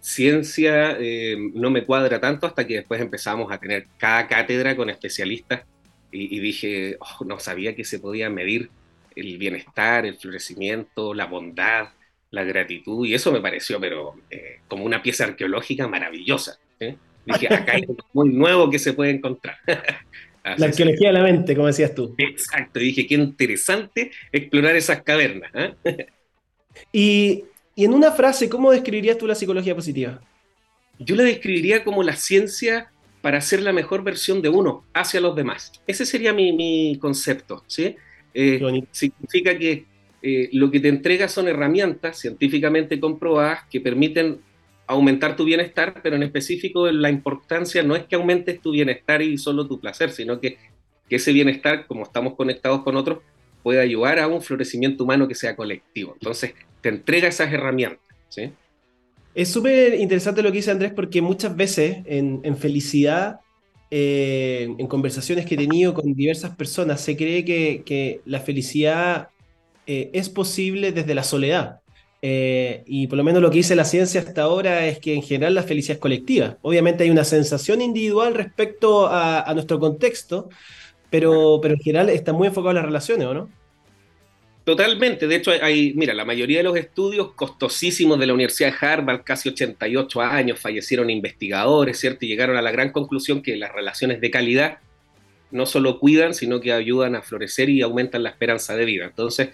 ciencia, 0.00 0.96
eh, 0.98 1.36
no 1.54 1.70
me 1.70 1.84
cuadra 1.84 2.20
tanto 2.20 2.46
hasta 2.46 2.66
que 2.66 2.76
después 2.76 3.00
empezamos 3.00 3.52
a 3.52 3.58
tener 3.58 3.86
cada 3.98 4.26
cátedra 4.26 4.74
con 4.74 4.90
especialistas 4.90 5.62
y, 6.12 6.40
dije, 6.40 6.96
oh, 6.98 7.24
no 7.24 7.38
sabía 7.38 7.76
que 7.76 7.84
se 7.84 8.00
podía 8.00 8.28
medir 8.28 8.70
el 9.14 9.38
bienestar, 9.38 10.06
el 10.06 10.16
florecimiento, 10.16 11.14
la 11.14 11.26
bondad, 11.26 11.90
la 12.30 12.42
gratitud, 12.42 13.06
y 13.06 13.14
eso 13.14 13.30
me 13.30 13.40
pareció, 13.40 13.78
pero 13.78 14.14
eh, 14.28 14.60
como 14.66 14.84
una 14.84 15.02
pieza 15.02 15.24
arqueológica 15.24 15.86
maravillosa. 15.86 16.58
¿eh? 16.80 16.96
Dije, 17.24 17.46
acá 17.54 17.74
hay 17.74 17.82
algo 17.82 17.96
muy 18.12 18.30
nuevo 18.30 18.70
que 18.70 18.80
se 18.80 18.92
puede 18.92 19.12
encontrar. 19.12 19.56
la 20.44 20.66
arqueología 20.66 21.08
de 21.08 21.12
la 21.12 21.22
mente, 21.22 21.54
como 21.54 21.68
decías 21.68 21.94
tú. 21.94 22.14
Exacto, 22.18 22.80
dije, 22.80 23.06
qué 23.06 23.14
interesante 23.14 24.10
explorar 24.32 24.74
esas 24.74 25.02
cavernas. 25.02 25.52
¿eh? 25.54 26.06
Y, 27.74 27.84
en 27.84 27.94
una 27.94 28.12
frase, 28.12 28.48
¿cómo 28.48 28.70
describirías 28.70 29.18
tú 29.18 29.26
la 29.26 29.34
psicología 29.34 29.74
positiva? 29.74 30.20
Yo 30.98 31.16
la 31.16 31.24
describiría 31.24 31.84
como 31.84 32.02
la 32.02 32.16
ciencia 32.16 32.90
para 33.22 33.40
ser 33.40 33.62
la 33.62 33.72
mejor 33.72 34.02
versión 34.02 34.42
de 34.42 34.48
uno 34.48 34.84
hacia 34.92 35.20
los 35.20 35.34
demás. 35.36 35.72
Ese 35.86 36.06
sería 36.06 36.32
mi, 36.32 36.98
concepto. 37.00 37.64
¿sí? 37.66 37.96
Eh, 38.34 38.60
significa 38.90 39.56
que 39.58 39.84
eh, 40.22 40.50
lo 40.52 40.70
que 40.70 40.80
te 40.80 40.88
entrega 40.88 41.28
son 41.28 41.48
herramientas 41.48 42.18
científicamente 42.18 43.00
comprobadas 43.00 43.60
que 43.70 43.80
permiten 43.80 44.40
aumentar 44.86 45.36
tu 45.36 45.44
bienestar, 45.44 46.00
pero 46.02 46.16
en 46.16 46.24
específico 46.24 46.90
la 46.90 47.10
importancia 47.10 47.82
no 47.82 47.94
es 47.94 48.04
que 48.04 48.16
aumentes 48.16 48.60
tu 48.60 48.72
bienestar 48.72 49.22
y 49.22 49.38
solo 49.38 49.66
tu 49.66 49.80
placer, 49.80 50.10
sino 50.10 50.40
que, 50.40 50.58
ese 51.08 51.32
bienestar, 51.32 51.88
como 51.88 52.04
estamos 52.04 52.34
conectados 52.34 52.82
con 52.84 52.96
otros, 52.96 53.18
puede 53.62 53.80
ayudar 53.80 54.18
a 54.18 54.26
un 54.26 54.42
florecimiento 54.42 55.04
humano 55.04 55.28
que 55.28 55.34
sea 55.34 55.56
colectivo. 55.56 56.14
Entonces, 56.14 56.54
te 56.80 56.88
entrega 56.88 57.28
esas 57.28 57.52
herramientas. 57.52 58.00
Es 59.34 59.48
súper 59.48 59.94
interesante 59.94 60.42
lo 60.42 60.50
que 60.50 60.58
dice 60.58 60.70
Andrés 60.70 60.92
porque 60.94 61.22
muchas 61.22 61.54
veces 61.54 61.98
en, 62.06 62.56
felicidad, 62.56 63.40
eh, 63.90 64.68
en 64.78 64.86
conversaciones 64.86 65.46
que 65.46 65.54
he 65.54 65.58
tenido 65.58 65.94
con 65.94 66.14
diversas 66.14 66.56
personas, 66.56 67.00
se 67.00 67.16
cree 67.16 67.44
que, 67.44 68.20
la 68.24 68.40
felicidad 68.40 69.28
eh, 69.86 70.10
es 70.12 70.28
posible 70.28 70.92
desde 70.92 71.14
la 71.14 71.22
soledad. 71.22 71.80
Eh, 72.22 72.82
y 72.86 73.06
por 73.06 73.16
lo 73.16 73.24
menos 73.24 73.40
lo 73.40 73.50
que 73.50 73.58
dice 73.58 73.74
la 73.74 73.86
ciencia 73.86 74.20
hasta 74.20 74.42
ahora 74.42 74.86
es 74.86 74.98
que 74.98 75.14
en 75.14 75.22
general 75.22 75.54
la 75.54 75.62
felicidad 75.62 75.96
es 75.96 76.00
colectiva. 76.00 76.58
Obviamente 76.62 77.04
hay 77.04 77.10
una 77.10 77.24
sensación 77.24 77.80
individual 77.80 78.34
respecto 78.34 79.08
a, 79.08 79.50
nuestro 79.54 79.78
contexto, 79.78 80.50
pero, 81.10 81.58
pero 81.60 81.74
en 81.74 81.80
general 81.80 82.08
está 82.08 82.32
muy 82.32 82.48
enfocado 82.48 82.70
en 82.70 82.76
las 82.76 82.84
relaciones, 82.84 83.26
¿o 83.26 83.34
no? 83.34 83.50
Totalmente, 84.64 85.26
de 85.26 85.36
hecho 85.36 85.50
hay, 85.50 85.94
mira, 85.94 86.14
la 86.14 86.24
mayoría 86.24 86.58
de 86.58 86.64
los 86.64 86.76
estudios 86.76 87.32
costosísimos 87.32 88.20
de 88.20 88.26
la 88.26 88.34
Universidad 88.34 88.70
de 88.70 88.86
Harvard, 88.86 89.22
casi 89.24 89.48
88 89.48 90.20
años, 90.20 90.60
fallecieron 90.60 91.10
investigadores, 91.10 91.98
¿cierto? 91.98 92.24
Y 92.24 92.28
llegaron 92.28 92.56
a 92.56 92.62
la 92.62 92.70
gran 92.70 92.92
conclusión 92.92 93.42
que 93.42 93.56
las 93.56 93.72
relaciones 93.72 94.20
de 94.20 94.30
calidad 94.30 94.78
no 95.50 95.66
solo 95.66 95.98
cuidan, 95.98 96.34
sino 96.34 96.60
que 96.60 96.72
ayudan 96.72 97.16
a 97.16 97.22
florecer 97.22 97.68
y 97.70 97.82
aumentan 97.82 98.22
la 98.22 98.30
esperanza 98.30 98.76
de 98.76 98.84
vida. 98.84 99.06
Entonces, 99.06 99.48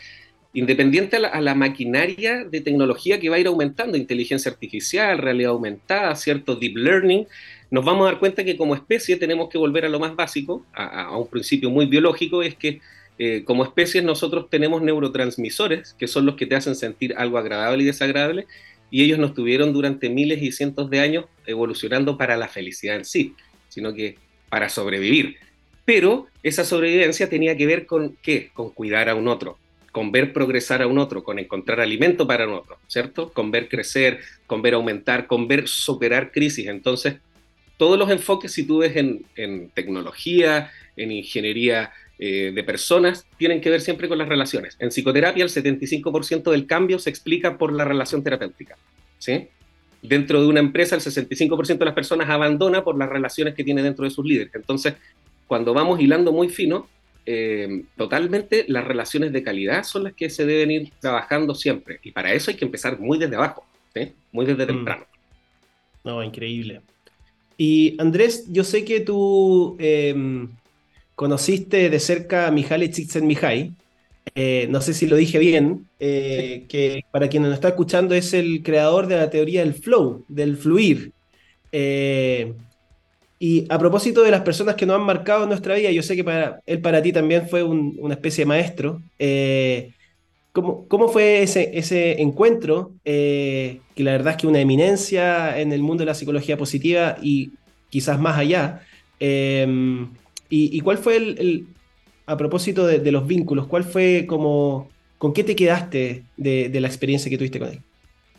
independiente 0.53 1.17
a 1.17 1.41
la, 1.41 1.55
maquinaria 1.55 2.45
de 2.45 2.61
tecnología 2.61 3.21
que 3.21 3.29
va 3.29 3.37
a 3.37 3.39
ir 3.39 3.47
aumentando, 3.47 3.97
inteligencia 3.97 4.51
artificial, 4.51 5.19
realidad 5.19 5.53
aumentada, 5.53 6.15
cierto 6.17 6.57
deep 6.57 6.77
learning, 6.77 7.27
nos 7.71 7.85
vamos 7.85 8.07
a 8.07 8.13
dar 8.13 8.21
cuenta 8.21 8.45
que 8.45 8.57
como 8.57 8.75
especie 8.75 9.17
tenemos 9.17 9.49
que 9.49 9.59
volver 9.59 9.85
a 9.85 9.89
lo 9.89 9.99
más 9.99 10.15
básico, 10.15 10.65
a, 10.73 11.17
un 11.17 11.29
principio 11.29 11.71
muy 11.71 11.87
biológico, 11.87 12.43
es 12.43 12.55
que 12.55 12.81
eh, 13.19 13.43
como 13.45 13.65
especies 13.65 14.05
nosotros 14.05 14.49
tenemos 14.51 14.83
neurotransmisores, 14.83 15.95
que 15.95 16.07
son 16.07 16.27
los 16.27 16.37
que 16.37 16.47
te 16.47 16.55
hacen 16.55 16.77
sentir 16.77 17.15
algo 17.17 17.39
agradable 17.39 17.83
y 17.83 17.87
desagradable, 17.87 18.47
y 18.91 19.03
ellos 19.03 19.19
no 19.19 19.27
estuvieron 19.27 19.73
durante 19.73 20.09
miles 20.09 20.43
y 20.43 20.53
cientos 20.53 20.91
de 20.91 21.01
años 21.01 21.25
evolucionando 21.47 22.17
para 22.17 22.37
la 22.37 22.49
felicidad 22.49 22.97
en 22.97 23.05
sí, 23.05 23.35
sino 23.69 23.93
que 23.93 24.17
para 24.49 24.69
sobrevivir. 24.69 25.37
Pero 25.85 26.27
esa 26.43 26.65
sobrevivencia 26.65 27.29
tenía 27.29 27.57
que 27.57 27.67
ver 27.67 27.87
con 27.87 28.17
qué? 28.23 28.51
Con 28.55 28.71
cuidar 28.71 29.09
a 29.09 29.15
un 29.15 29.29
otro, 29.29 29.59
con 29.91 30.13
ver 30.13 30.33
progresar 30.33 30.83
a 30.83 30.87
un 30.87 30.99
otro, 30.99 31.25
con 31.25 31.39
encontrar 31.39 31.81
alimento 31.81 32.27
para 32.27 32.49
otro, 32.49 32.79
¿cierto? 32.87 33.33
Con 33.33 33.51
ver 33.51 33.69
crecer, 33.69 34.21
con 34.47 34.63
ver 34.63 34.75
aumentar, 34.75 35.27
con 35.27 35.49
ver 35.49 35.67
superar 35.67 36.33
crisis. 36.33 36.69
Entonces, 36.69 37.17
todos 37.77 37.99
los 37.99 38.11
enfoques, 38.11 38.53
si 38.53 38.67
tú 38.67 38.79
ves 38.79 38.97
en, 38.97 39.71
tecnología, 39.75 40.71
en 40.97 41.13
ingeniería 41.13 41.93
eh, 42.19 42.53
de 42.55 42.65
personas, 42.65 43.27
tienen 43.37 43.61
que 43.61 43.71
ver 43.71 43.81
siempre 43.81 44.09
con 44.09 44.19
las 44.19 44.29
relaciones. 44.29 44.77
En 44.81 44.89
psicoterapia, 44.89 45.45
el 45.45 45.51
75% 45.51 46.51
del 46.51 46.67
cambio 46.67 46.99
se 46.99 47.11
explica 47.11 47.59
por 47.59 47.73
la 47.73 47.85
relación 47.85 48.23
terapéutica, 48.23 48.77
¿sí? 49.19 49.49
Dentro 50.03 50.41
de 50.41 50.47
una 50.47 50.61
empresa, 50.61 50.95
el 50.95 51.03
65% 51.03 51.79
de 51.79 51.85
las 51.85 51.95
personas 51.95 52.31
abandona 52.31 52.85
por 52.85 52.97
las 52.97 53.09
relaciones 53.09 53.55
que 53.55 53.65
tiene 53.65 53.83
dentro 53.83 54.05
de 54.05 54.11
sus 54.11 54.25
líderes. 54.25 54.55
Entonces, 54.55 54.95
cuando 55.47 55.75
vamos 55.75 56.01
hilando 56.01 56.33
muy 56.33 56.49
fino, 56.49 56.89
eh, 57.25 57.83
totalmente 57.97 58.65
las 58.69 58.85
relaciones 58.85 59.33
de 59.33 59.43
calidad 59.43 59.83
son 59.83 60.05
las 60.05 60.13
que 60.13 60.31
se 60.31 60.47
deben 60.47 60.71
ir 60.71 60.93
trabajando 61.01 61.55
siempre. 61.55 61.99
Y 62.03 62.13
para 62.13 62.33
eso 62.33 62.51
hay 62.51 62.57
que 62.57 62.65
empezar 62.65 63.01
muy 63.01 63.19
desde 63.19 63.37
abajo, 63.37 63.67
muy 64.33 64.47
desde 64.47 64.65
mm. 64.65 64.67
temprano. 64.67 65.07
No, 66.05 66.23
increíble. 66.23 66.83
Y 67.57 67.97
Andrés, 68.01 68.45
yo 68.49 68.65
sé 68.65 68.85
que 68.85 69.01
tú 69.01 69.77
em, 69.79 70.51
conociste 71.15 71.89
de 71.91 72.01
cerca 72.01 72.47
a 72.47 72.51
Mihaly 72.51 72.91
Csikszentmihalyi. 72.91 73.73
Eh, 74.35 74.67
no 74.71 74.81
sé 74.81 74.93
si 74.93 75.07
lo 75.07 75.17
dije 75.17 75.39
bien, 75.39 75.89
eh, 76.01 76.67
que 76.69 77.05
para 77.11 77.29
quien 77.29 77.45
nos 77.45 77.55
está 77.55 77.69
escuchando 77.69 78.15
es 78.15 78.35
el 78.35 78.63
creador 78.63 79.07
de 79.07 79.17
la 79.17 79.31
teoría 79.31 79.61
del 79.61 79.75
flow, 79.75 80.25
del 80.29 80.57
fluir. 80.57 81.13
Eh, 81.73 82.55
y 83.39 83.67
a 83.69 83.79
propósito 83.79 84.23
de 84.23 84.31
las 84.31 84.43
personas 84.43 84.77
que 84.77 84.87
nos 84.87 84.97
han 84.97 85.07
marcado 85.07 85.43
en 85.43 85.51
nuestra 85.51 85.75
vida, 85.75 85.91
yo 85.91 86.03
sé 86.03 86.17
que 86.17 86.25
para 86.25 86.61
él, 86.65 86.81
para 86.81 87.03
ti 87.03 87.13
también 87.13 87.49
fue 87.49 87.63
una 87.63 88.15
especie 88.15 88.43
de 88.43 88.49
maestro. 88.49 89.03
Eh, 89.19 89.93
¿cómo, 90.57 90.89
¿cómo, 90.89 91.09
fue 91.09 91.43
ese, 91.43 91.73
ese 91.75 92.23
encuentro? 92.23 92.93
Eh, 93.05 93.81
que 93.95 94.03
la 94.03 94.13
verdad 94.13 94.33
es 94.33 94.37
que 94.39 94.47
una 94.47 94.59
eminencia 94.59 95.61
en 95.61 95.71
el 95.71 95.83
mundo 95.83 96.01
de 96.01 96.07
la 96.07 96.15
psicología 96.15 96.57
positiva 96.57 97.19
y 97.21 97.51
quizás 97.91 98.19
más 98.19 98.39
allá. 98.39 98.81
Em, 99.21 100.09
y, 100.49 100.81
cuál 100.81 100.97
fue 100.97 101.17
el, 101.17 101.67
a 102.25 102.39
propósito 102.39 102.87
de, 102.87 103.13
los 103.13 103.27
vínculos, 103.27 103.67
cuál 103.67 103.85
fue 103.85 104.25
como, 104.27 104.89
con 105.19 105.35
qué 105.35 105.45
te 105.45 105.55
quedaste 105.55 106.23
de, 106.39 106.71
de 106.71 106.81
la 106.81 106.89
experiencia 106.89 107.29
que 107.29 107.37
tuviste 107.37 107.59
con 107.59 107.69
él? 107.69 107.81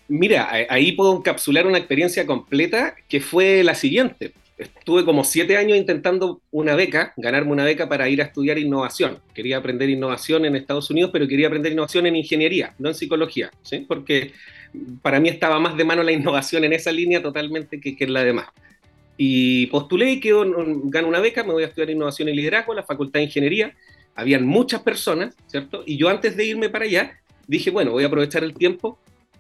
Mira, 0.08 0.50
ahí 0.70 0.94
puedo 0.94 1.18
encapsular 1.18 1.68
una 1.68 1.78
experiencia 1.78 2.26
completa 2.26 2.96
que 3.08 3.22
fue 3.22 3.64
la 3.64 3.76
siguiente 3.76 4.34
estuve 4.58 5.06
como 5.06 5.24
siete 5.24 5.58
años 5.58 5.78
intentando 5.78 6.42
una 6.52 6.76
beca, 6.76 7.14
ganarme 7.18 7.52
una 7.52 7.64
beca 7.64 7.88
para 7.88 8.10
ir 8.10 8.22
a 8.22 8.26
estudiar 8.26 8.58
innovación. 8.58 9.20
Quería 9.34 9.58
aprender 9.58 9.90
innovación 9.90 10.46
en 10.46 10.56
Estados 10.56 10.90
Unidos, 10.90 11.12
pero 11.14 11.28
quería 11.28 11.48
aprender 11.48 11.72
innovación 11.72 12.08
en 12.08 12.16
ingeniería, 12.16 12.74
no 12.80 12.90
en 12.90 12.96
psicología, 12.96 13.52
¿sí? 13.62 13.86
porque 13.88 14.34
para 15.02 15.20
mí 15.20 15.30
estaba 15.30 15.60
más 15.60 15.78
de 15.78 15.84
mano 15.84 16.04
la 16.04 16.12
innovación 16.14 16.64
en 16.64 16.74
esa 16.74 16.92
línea 16.92 17.22
totalmente 17.22 17.80
que, 17.80 17.96
en 18.00 18.14
la 18.14 18.24
demás. 18.24 18.48
Y 19.16 19.68
postulé 19.68 20.12
y 20.12 20.20
quedo, 20.20 20.46
gano 20.86 21.08
una 21.08 21.20
beca, 21.20 21.44
me 21.44 21.54
voy 21.54 21.64
a 21.64 21.68
estudiar 21.68 21.90
innovación 21.90 22.30
y 22.30 22.34
liderazgo 22.34 22.74
en 22.74 22.78
la 22.78 22.84
Facultad 22.84 23.20
de 23.20 23.26
Ingeniería. 23.26 23.74
Habían 24.16 24.46
muchas 24.46 24.82
personas, 24.82 25.36
¿cierto? 25.48 25.84
Y 25.86 25.98
yo 25.98 26.10
antes 26.10 26.36
de 26.36 26.46
irme 26.46 26.70
para 26.70 26.86
allá, 26.86 27.20
dije, 27.48 27.72
bueno, 27.72 27.92
voy 27.92 28.04
a 28.04 28.08
aprovechar 28.08 28.44
el 28.44 28.54
tiempo 28.54 29.00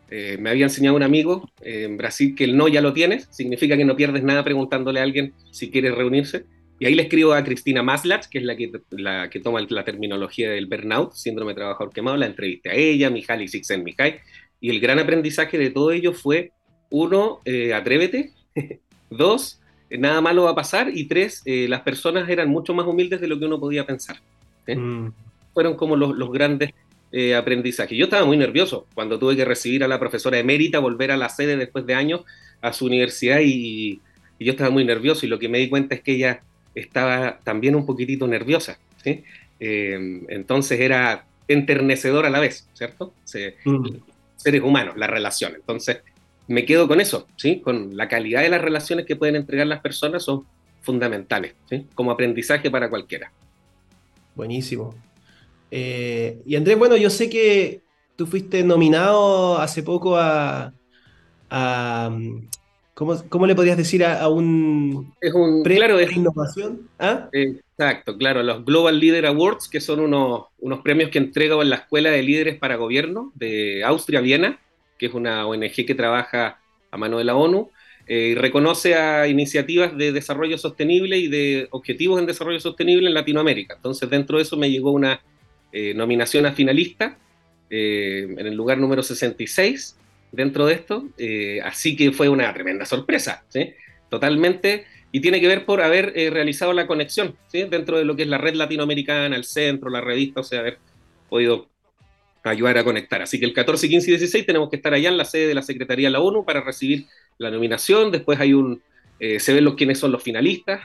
eh, 0.09 0.37
me 0.39 0.49
había 0.49 0.65
enseñado 0.65 0.95
un 0.95 1.03
amigo 1.03 1.49
eh, 1.61 1.83
en 1.83 1.97
Brasil 1.97 2.33
que 2.35 2.45
el 2.45 2.55
no 2.55 2.67
ya 2.67 2.81
lo 2.81 2.93
tienes, 2.93 3.27
significa 3.31 3.75
que 3.75 3.85
no 3.85 3.95
pierdes 3.95 4.23
nada 4.23 4.43
preguntándole 4.43 4.99
a 4.99 5.03
alguien 5.03 5.33
si 5.51 5.69
quieres 5.69 5.95
reunirse. 5.95 6.45
Y 6.79 6.85
ahí 6.85 6.95
le 6.95 7.03
escribo 7.03 7.33
a 7.33 7.43
Cristina 7.43 7.81
Maslach, 7.81 8.27
que 8.27 8.37
es 8.37 8.43
la 8.43 8.55
que, 8.55 8.71
la 8.91 9.29
que 9.29 9.39
toma 9.39 9.65
la 9.67 9.83
terminología 9.83 10.51
del 10.51 10.67
burnout, 10.67 11.13
síndrome 11.13 11.51
de 11.51 11.55
trabajador 11.55 11.91
quemado, 11.91 12.17
la 12.17 12.27
entrevisté 12.27 12.69
a 12.69 12.75
ella, 12.75 13.09
Mihaly 13.09 13.47
Csikszentmihalyi, 13.47 14.17
y 14.61 14.69
el 14.69 14.79
gran 14.79 14.99
aprendizaje 14.99 15.57
de 15.57 15.71
todo 15.71 15.91
ello 15.91 16.13
fue, 16.13 16.51
uno, 16.91 17.39
eh, 17.45 17.73
atrévete, 17.73 18.31
dos, 19.09 19.59
nada 19.89 20.21
malo 20.21 20.43
va 20.43 20.51
a 20.51 20.55
pasar, 20.55 20.91
y 20.93 21.05
tres, 21.05 21.41
las 21.45 21.81
personas 21.81 22.29
eran 22.29 22.47
mucho 22.47 22.75
más 22.75 22.85
humildes 22.85 23.21
de 23.21 23.27
lo 23.27 23.39
que 23.39 23.45
uno 23.45 23.59
podía 23.59 23.85
pensar. 23.87 24.17
Mm. 24.67 25.07
Fueron 25.55 25.75
como 25.75 25.95
los, 25.95 26.15
los 26.15 26.31
grandes 26.31 26.73
eh, 27.11 27.35
aprendizaje. 27.35 27.95
Yo 27.95 28.05
estaba 28.05 28.25
muy 28.25 28.37
nervioso 28.37 28.85
cuando 28.93 29.17
tuve 29.17 29.35
que 29.35 29.45
recibir 29.45 29.83
a 29.83 29.87
la 29.87 29.99
profesora 29.99 30.37
emérita, 30.37 30.79
volver 30.79 31.11
a 31.11 31.17
la 31.17 31.29
sede 31.29 31.55
después 31.55 31.85
de 31.85 31.93
años 31.93 32.21
a 32.61 32.73
su 32.73 32.85
universidad 32.85 33.39
y, 33.43 34.01
yo 34.39 34.51
estaba 34.51 34.69
muy 34.69 34.85
nervioso 34.85 35.25
y 35.25 35.29
lo 35.29 35.39
que 35.39 35.49
me 35.49 35.57
di 35.57 35.67
cuenta 35.67 35.95
es 35.95 36.01
que 36.01 36.11
ella 36.11 36.43
estaba 36.75 37.39
también 37.43 37.75
un 37.75 37.87
poquitito 37.87 38.27
nerviosa. 38.27 38.77
¿sí? 39.03 39.23
Eh, 39.59 40.21
entonces 40.29 40.79
era 40.79 41.25
enternecedor 41.47 42.25
a 42.25 42.29
la 42.29 42.39
vez, 42.39 42.67
¿cierto? 42.73 43.13
Mm. 43.65 43.87
Seres 44.35 44.61
humanos, 44.61 44.95
la 44.95 45.07
relación. 45.07 45.55
Entonces 45.55 46.01
me 46.47 46.65
quedo 46.65 46.87
con 46.87 47.01
eso, 47.01 47.27
¿sí? 47.35 47.61
Con 47.61 47.97
la 47.97 48.07
calidad 48.07 48.41
de 48.41 48.49
las 48.49 48.61
relaciones 48.61 49.05
que 49.05 49.15
pueden 49.15 49.35
entregar 49.35 49.65
las 49.65 49.81
personas 49.81 50.23
son 50.23 50.45
fundamentales, 50.81 51.55
¿sí? 51.69 51.87
Como 51.95 52.11
aprendizaje 52.11 52.69
para 52.69 52.89
cualquiera. 52.89 53.31
Buenísimo. 54.35 54.93
Eh, 55.71 56.41
y 56.45 56.55
Andrés, 56.55 56.77
bueno, 56.77 56.95
yo 56.97 57.09
sé 57.09 57.29
que 57.29 57.81
tú 58.15 58.25
fuiste 58.25 58.63
nominado 58.63 59.57
hace 59.57 59.83
poco 59.83 60.17
a. 60.17 60.73
¿cómo, 62.93 63.45
le 63.45 63.55
podrías 63.55 63.77
decir 63.77 64.03
a, 64.03 64.27
un, 64.27 65.13
es 65.21 65.33
un 65.33 65.63
premio 65.63 65.97
de 65.97 66.11
innovación? 66.11 66.89
¿Ah? 66.97 67.29
Exacto, 67.31 68.17
claro, 68.17 68.41
los 68.41 68.65
Global 68.65 68.99
Leader 68.99 69.27
Awards, 69.27 69.69
que 69.69 69.79
son 69.79 69.99
unos, 69.99 70.45
unos 70.59 70.81
premios 70.81 71.11
que 71.11 71.19
entrego 71.19 71.61
en 71.61 71.69
la 71.69 71.77
Escuela 71.77 72.09
de 72.09 72.23
Líderes 72.23 72.57
para 72.57 72.75
Gobierno 72.75 73.31
de 73.35 73.83
Austria, 73.83 74.19
Viena, 74.19 74.59
que 74.97 75.05
es 75.05 75.13
una 75.13 75.45
ONG 75.45 75.85
que 75.85 75.95
trabaja 75.95 76.59
a 76.89 76.97
mano 76.97 77.19
de 77.19 77.23
la 77.23 77.35
ONU. 77.35 77.69
Eh, 78.07 78.29
y 78.29 78.35
reconoce 78.35 78.95
a 78.95 79.27
iniciativas 79.27 79.95
de 79.97 80.13
desarrollo 80.13 80.57
sostenible 80.57 81.17
y 81.17 81.27
de 81.27 81.67
objetivos 81.71 82.19
en 82.19 82.25
desarrollo 82.25 82.59
sostenible 82.59 83.09
en 83.09 83.13
Latinoamérica. 83.13 83.75
Entonces, 83.75 84.09
dentro 84.09 84.37
de 84.37 84.43
eso 84.43 84.55
me 84.55 84.71
llegó 84.71 84.91
una, 84.91 85.19
eh, 85.71 85.93
nominación 85.93 86.45
a 86.45 86.53
finalista 86.53 87.17
eh, 87.69 88.25
en 88.37 88.47
el 88.47 88.55
lugar 88.55 88.77
número 88.77 89.03
66 89.03 89.97
dentro 90.31 90.65
de 90.65 90.73
esto, 90.73 91.09
eh, 91.17 91.59
así 91.63 91.95
que 91.95 92.11
fue 92.11 92.29
una 92.29 92.53
tremenda 92.53 92.85
sorpresa, 92.85 93.43
totalmente, 94.09 94.85
y 95.11 95.19
tiene 95.19 95.41
que 95.41 95.47
ver 95.47 95.65
por 95.65 95.81
haber 95.81 96.13
realizado 96.31 96.73
la 96.73 96.85
conexión 96.85 97.35
dentro 97.51 97.97
de 97.97 98.05
lo 98.05 98.15
que 98.15 98.23
es 98.23 98.27
la 98.27 98.37
red 98.37 98.55
latinoamericana, 98.55 99.35
el 99.35 99.45
centro, 99.45 99.89
la 99.89 100.01
revista, 100.01 100.41
o 100.41 100.43
sea, 100.43 100.59
haber 100.59 100.79
podido 101.29 101.69
ayudar 102.43 102.77
a 102.77 102.83
conectar. 102.83 103.21
Así 103.21 103.39
que 103.39 103.45
el 103.45 103.53
14, 103.53 103.89
15 103.89 104.09
y 104.09 104.11
16 104.11 104.45
tenemos 104.45 104.69
que 104.69 104.75
estar 104.75 104.93
allá 104.93 105.09
en 105.09 105.17
la 105.17 105.25
sede 105.25 105.47
de 105.47 105.55
la 105.55 105.61
Secretaría 105.61 106.07
de 106.07 106.11
la 106.11 106.19
ONU 106.19 106.45
para 106.45 106.61
recibir 106.61 107.05
la 107.37 107.51
nominación, 107.51 108.11
después 108.11 108.39
hay 108.39 108.53
un, 108.53 108.81
se 109.19 109.53
ven 109.53 109.63
los 109.63 109.75
quiénes 109.75 109.97
son 109.97 110.11
los 110.11 110.23
finalistas 110.23 110.81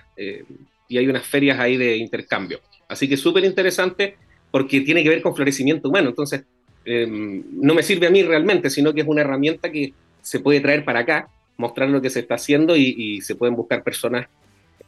y 0.88 0.98
hay 0.98 1.06
unas 1.08 1.26
ferias 1.26 1.58
ahí 1.58 1.76
de 1.76 1.96
intercambio. 1.96 2.60
Así 2.88 3.08
que 3.08 3.16
súper 3.16 3.44
interesante 3.44 4.16
porque 4.52 4.82
tiene 4.82 5.02
que 5.02 5.08
ver 5.08 5.22
con 5.22 5.34
florecimiento 5.34 5.88
humano. 5.88 6.10
Entonces, 6.10 6.44
em, 6.84 7.42
no 7.54 7.74
me 7.74 7.82
sirve 7.82 8.06
a 8.06 8.10
mí 8.10 8.22
realmente, 8.22 8.70
sino 8.70 8.94
que 8.94 9.00
es 9.00 9.06
una 9.08 9.22
herramienta 9.22 9.72
que 9.72 9.92
se 10.20 10.38
puede 10.38 10.60
traer 10.60 10.84
para 10.84 11.00
acá, 11.00 11.28
mostrar 11.56 11.88
lo 11.88 12.00
que 12.00 12.10
se 12.10 12.20
está 12.20 12.36
haciendo 12.36 12.76
y, 12.76 13.20
se 13.22 13.34
pueden 13.34 13.56
buscar 13.56 13.82
personas 13.82 14.28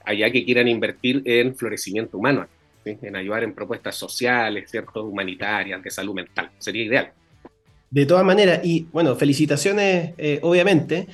allá 0.05 0.31
que 0.31 0.45
quieran 0.45 0.69
invertir 0.69 1.23
en 1.25 1.57
florecimiento 1.57 2.19
humano, 2.19 2.47
en 2.85 3.17
ayudar 3.17 3.43
en 3.43 3.55
propuestas 3.55 3.97
sociales, 3.97 4.71
¿cierto? 4.71 5.05
humanitarias, 5.05 5.83
de 5.83 5.91
salud 5.91 6.15
mental. 6.15 6.51
Sería 6.59 6.85
ideal. 6.85 7.13
De 7.91 8.07
todas 8.07 8.25
maneras, 8.25 8.61
y 8.65 8.87
bueno, 8.93 9.15
felicitaciones, 9.17 10.13
eh, 10.19 10.39
obviamente. 10.43 11.07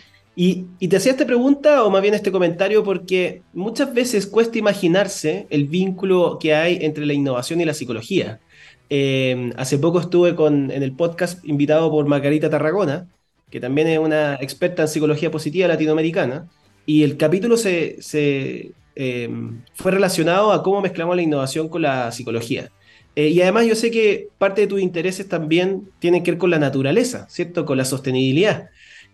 Y, 0.42 0.88
te 0.88 0.96
hacía 0.96 1.12
esta 1.12 1.26
pregunta, 1.26 1.84
o 1.84 1.90
más 1.90 2.00
bien 2.00 2.14
este 2.14 2.32
comentario, 2.32 2.82
porque 2.82 3.42
muchas 3.52 3.92
veces 3.92 4.26
cuesta 4.26 4.56
imaginarse 4.56 5.46
el 5.50 5.66
vínculo 5.66 6.38
que 6.40 6.54
hay 6.54 6.78
entre 6.80 7.04
la 7.04 7.12
innovación 7.12 7.60
y 7.60 7.66
la 7.66 7.74
psicología. 7.74 8.40
Eh, 8.88 9.52
hace 9.58 9.76
poco 9.76 10.00
estuve 10.00 10.34
con, 10.34 10.70
en 10.70 10.82
el 10.82 10.92
podcast 10.92 11.44
invitado 11.44 11.90
por 11.90 12.06
Margarita 12.06 12.48
Tarragona, 12.48 13.06
que 13.50 13.60
también 13.60 13.88
es 13.88 13.98
una 13.98 14.36
experta 14.36 14.80
en 14.80 14.88
psicología 14.88 15.30
positiva 15.30 15.68
latinoamericana, 15.68 16.48
y 16.86 17.02
el 17.02 17.18
capítulo 17.18 17.58
se, 17.58 17.98
eh, 18.96 19.28
fue 19.74 19.90
relacionado 19.92 20.52
a 20.52 20.62
cómo 20.62 20.80
mezclamos 20.80 21.16
la 21.16 21.22
innovación 21.22 21.68
con 21.68 21.82
la 21.82 22.12
psicología. 22.12 22.70
Eh, 23.14 23.28
y 23.28 23.42
además 23.42 23.66
yo 23.66 23.74
sé 23.74 23.90
que 23.90 24.28
parte 24.38 24.62
de 24.62 24.68
tus 24.68 24.80
intereses 24.80 25.28
también 25.28 25.90
tienen 25.98 26.22
que 26.22 26.30
ver 26.30 26.38
con 26.38 26.48
la 26.48 26.58
naturaleza, 26.58 27.26
¿cierto? 27.28 27.66
Con 27.66 27.76
la 27.76 27.84
sostenibilidad. 27.84 28.70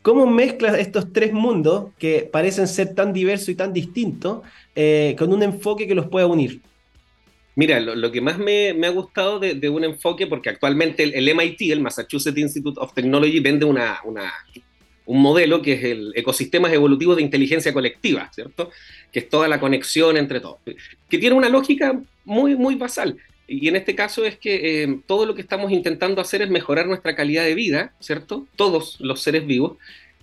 ¿Cómo 0.06 0.24
mezclas 0.24 0.78
estos 0.78 1.12
tres 1.12 1.32
mundos 1.32 1.86
que 1.98 2.28
parecen 2.32 2.68
ser 2.68 2.94
tan 2.94 3.12
diversos 3.12 3.48
y 3.48 3.56
tan 3.56 3.72
distintos 3.72 4.42
eh, 4.76 5.16
con 5.18 5.32
un 5.32 5.42
enfoque 5.42 5.88
que 5.88 5.96
los 5.96 6.06
pueda 6.06 6.28
unir? 6.28 6.60
Mira, 7.56 7.80
lo, 7.80 8.12
que 8.12 8.20
más 8.20 8.38
me, 8.38 8.70
ha 8.86 8.90
gustado 8.90 9.40
de, 9.40 9.68
un 9.68 9.82
enfoque, 9.82 10.28
porque 10.28 10.48
actualmente 10.48 11.02
el, 11.02 11.34
MIT, 11.34 11.72
el 11.72 11.80
Massachusetts 11.80 12.38
Institute 12.38 12.78
of 12.80 12.94
Technology, 12.94 13.40
vende 13.40 13.64
una, 13.64 13.98
un 15.06 15.20
modelo 15.20 15.60
que 15.60 15.72
es 15.72 15.82
el 15.82 16.12
ecosistemas 16.14 16.72
evolutivo 16.72 17.16
de 17.16 17.22
inteligencia 17.22 17.72
colectiva, 17.72 18.30
¿cierto? 18.32 18.70
Que 19.10 19.18
es 19.18 19.28
toda 19.28 19.48
la 19.48 19.58
conexión 19.58 20.16
entre 20.16 20.38
todos, 20.38 20.58
que 21.08 21.18
tiene 21.18 21.34
una 21.34 21.48
lógica 21.48 22.00
muy, 22.24 22.54
muy 22.54 22.76
basal. 22.76 23.16
Y 23.48 23.68
en 23.68 23.76
este 23.76 23.94
caso 23.94 24.24
es 24.24 24.36
que 24.36 24.82
eh, 24.82 25.00
todo 25.06 25.24
lo 25.24 25.34
que 25.34 25.42
estamos 25.42 25.70
intentando 25.70 26.20
hacer 26.20 26.42
es 26.42 26.50
mejorar 26.50 26.86
nuestra 26.86 27.14
calidad 27.14 27.44
de 27.44 27.54
vida, 27.54 27.92
¿cierto? 28.00 28.46
Todos 28.56 29.00
los 29.00 29.22
seres 29.22 29.46
vivos. 29.46 29.76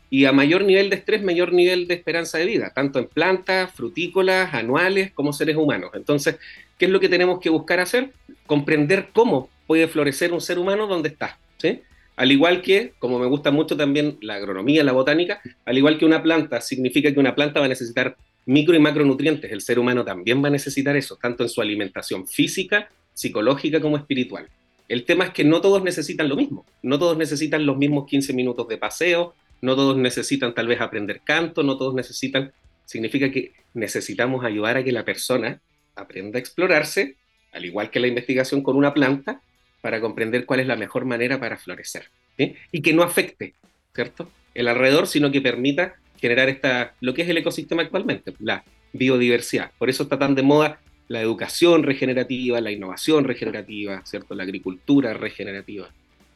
Y 0.10 0.26
a 0.26 0.32
mayor 0.32 0.64
nivel 0.64 0.90
de 0.90 0.98
estrés, 0.98 1.24
mayor 1.24 1.54
nivel 1.54 1.88
de 1.88 1.96
esperanza 1.96 2.38
de 2.38 2.46
vida, 2.46 2.72
tanto 2.76 3.00
en 3.00 3.08
plantas, 3.08 3.72
frutícolas, 3.74 4.54
anuales, 4.54 5.12
como 5.12 5.34
seres 5.34 5.56
humanos. 5.56 5.92
Entonces, 5.96 6.38
¿qué 6.78 6.86
es 6.86 6.92
lo 6.92 7.00
que 7.00 7.10
tenemos 7.10 7.40
que 7.40 7.50
buscar 7.50 7.80
hacer? 7.80 8.12
Comprender 8.46 9.10
cómo 9.14 9.50
puede 9.66 9.88
florecer 9.88 10.34
un 10.34 10.42
ser 10.42 10.60
humano 10.60 10.86
donde 10.86 11.10
está. 11.10 11.40
¿sí? 11.58 11.82
Al 12.16 12.32
igual 12.32 12.62
que, 12.62 12.94
como 13.00 13.18
me 13.18 13.26
gusta 13.26 13.50
mucho 13.50 13.76
también 13.76 14.18
la 14.22 14.36
agronomía, 14.36 14.84
la 14.84 14.92
botánica, 14.92 15.42
al 15.66 15.78
igual 15.78 15.98
que 15.98 16.06
una 16.06 16.22
planta, 16.22 16.62
significa 16.62 17.12
que 17.12 17.20
una 17.20 17.34
planta 17.34 17.60
va 17.60 17.66
a 17.66 17.70
necesitar 17.70 18.16
micro 18.46 18.76
y 18.76 18.80
macronutrientes. 18.80 19.52
El 19.52 19.62
ser 19.62 19.80
humano 19.80 20.04
también 20.04 20.44
va 20.44 20.50
a 20.50 20.52
necesitar 20.52 20.96
eso, 20.96 21.18
tanto 21.20 21.42
en 21.42 21.50
su 21.50 21.62
alimentación 21.62 22.28
física 22.28 22.90
psicológica 23.14 23.80
como 23.80 23.98
espiritual. 23.98 24.48
El 24.90 25.06
tema 25.06 25.26
es 25.26 25.30
que 25.32 25.44
no 25.44 25.62
todos 25.62 25.84
necesitan 25.84 26.30
lo 26.30 26.36
mismo, 26.36 26.66
no 26.82 27.00
todos 27.00 27.18
necesitan 27.18 27.66
los 27.66 27.78
mismos 27.78 28.06
15 28.08 28.34
minutos 28.34 28.68
de 28.68 28.78
paseo, 28.78 29.34
no 29.62 29.76
todos 29.76 29.98
necesitan 29.98 30.54
tal 30.54 30.68
vez 30.68 30.82
aprender 30.82 31.22
canto, 31.24 31.64
no 31.64 31.78
todos 31.78 31.94
necesitan, 31.94 32.52
significa 32.86 33.32
que 33.32 33.54
necesitamos 33.74 34.44
ayudar 34.44 34.78
a 34.78 34.84
que 34.84 34.92
la 34.92 35.06
persona 35.06 35.62
aprenda 35.96 36.38
a 36.38 36.42
explorarse, 36.42 37.16
al 37.54 37.66
igual 37.66 37.90
que 37.90 38.00
la 38.00 38.08
investigación 38.08 38.62
con 38.62 38.76
una 38.76 38.94
planta, 38.94 39.42
para 39.82 40.02
comprender 40.02 40.46
cuál 40.46 40.60
es 40.60 40.68
la 40.68 40.76
mejor 40.76 41.06
manera 41.06 41.40
para 41.40 41.58
florecer. 41.58 42.10
Y 42.38 42.82
que 42.82 42.94
no 42.94 43.04
afecte, 43.04 43.54
¿cierto? 43.94 44.30
El 44.54 44.68
alrededor, 44.68 45.08
sino 45.08 45.32
que 45.32 45.42
permita 45.42 45.96
generar 46.20 46.50
esta, 46.50 46.96
lo 47.02 47.14
que 47.14 47.24
es 47.24 47.30
el 47.30 47.38
ecosistema 47.38 47.84
actualmente, 47.84 48.34
la 48.40 48.64
biodiversidad. 48.94 49.72
Por 49.78 49.90
eso 49.90 50.04
está 50.04 50.18
tan 50.18 50.36
de 50.36 50.42
moda 50.42 50.80
la 51.08 51.22
educación 51.22 51.84
regenerativa, 51.84 52.62
la 52.62 52.72
innovación 52.72 53.24
regenerativa, 53.26 54.02
¿cierto? 54.06 54.36
La 54.36 54.44
agricultura 54.44 55.14
regenerativa, 55.14 55.90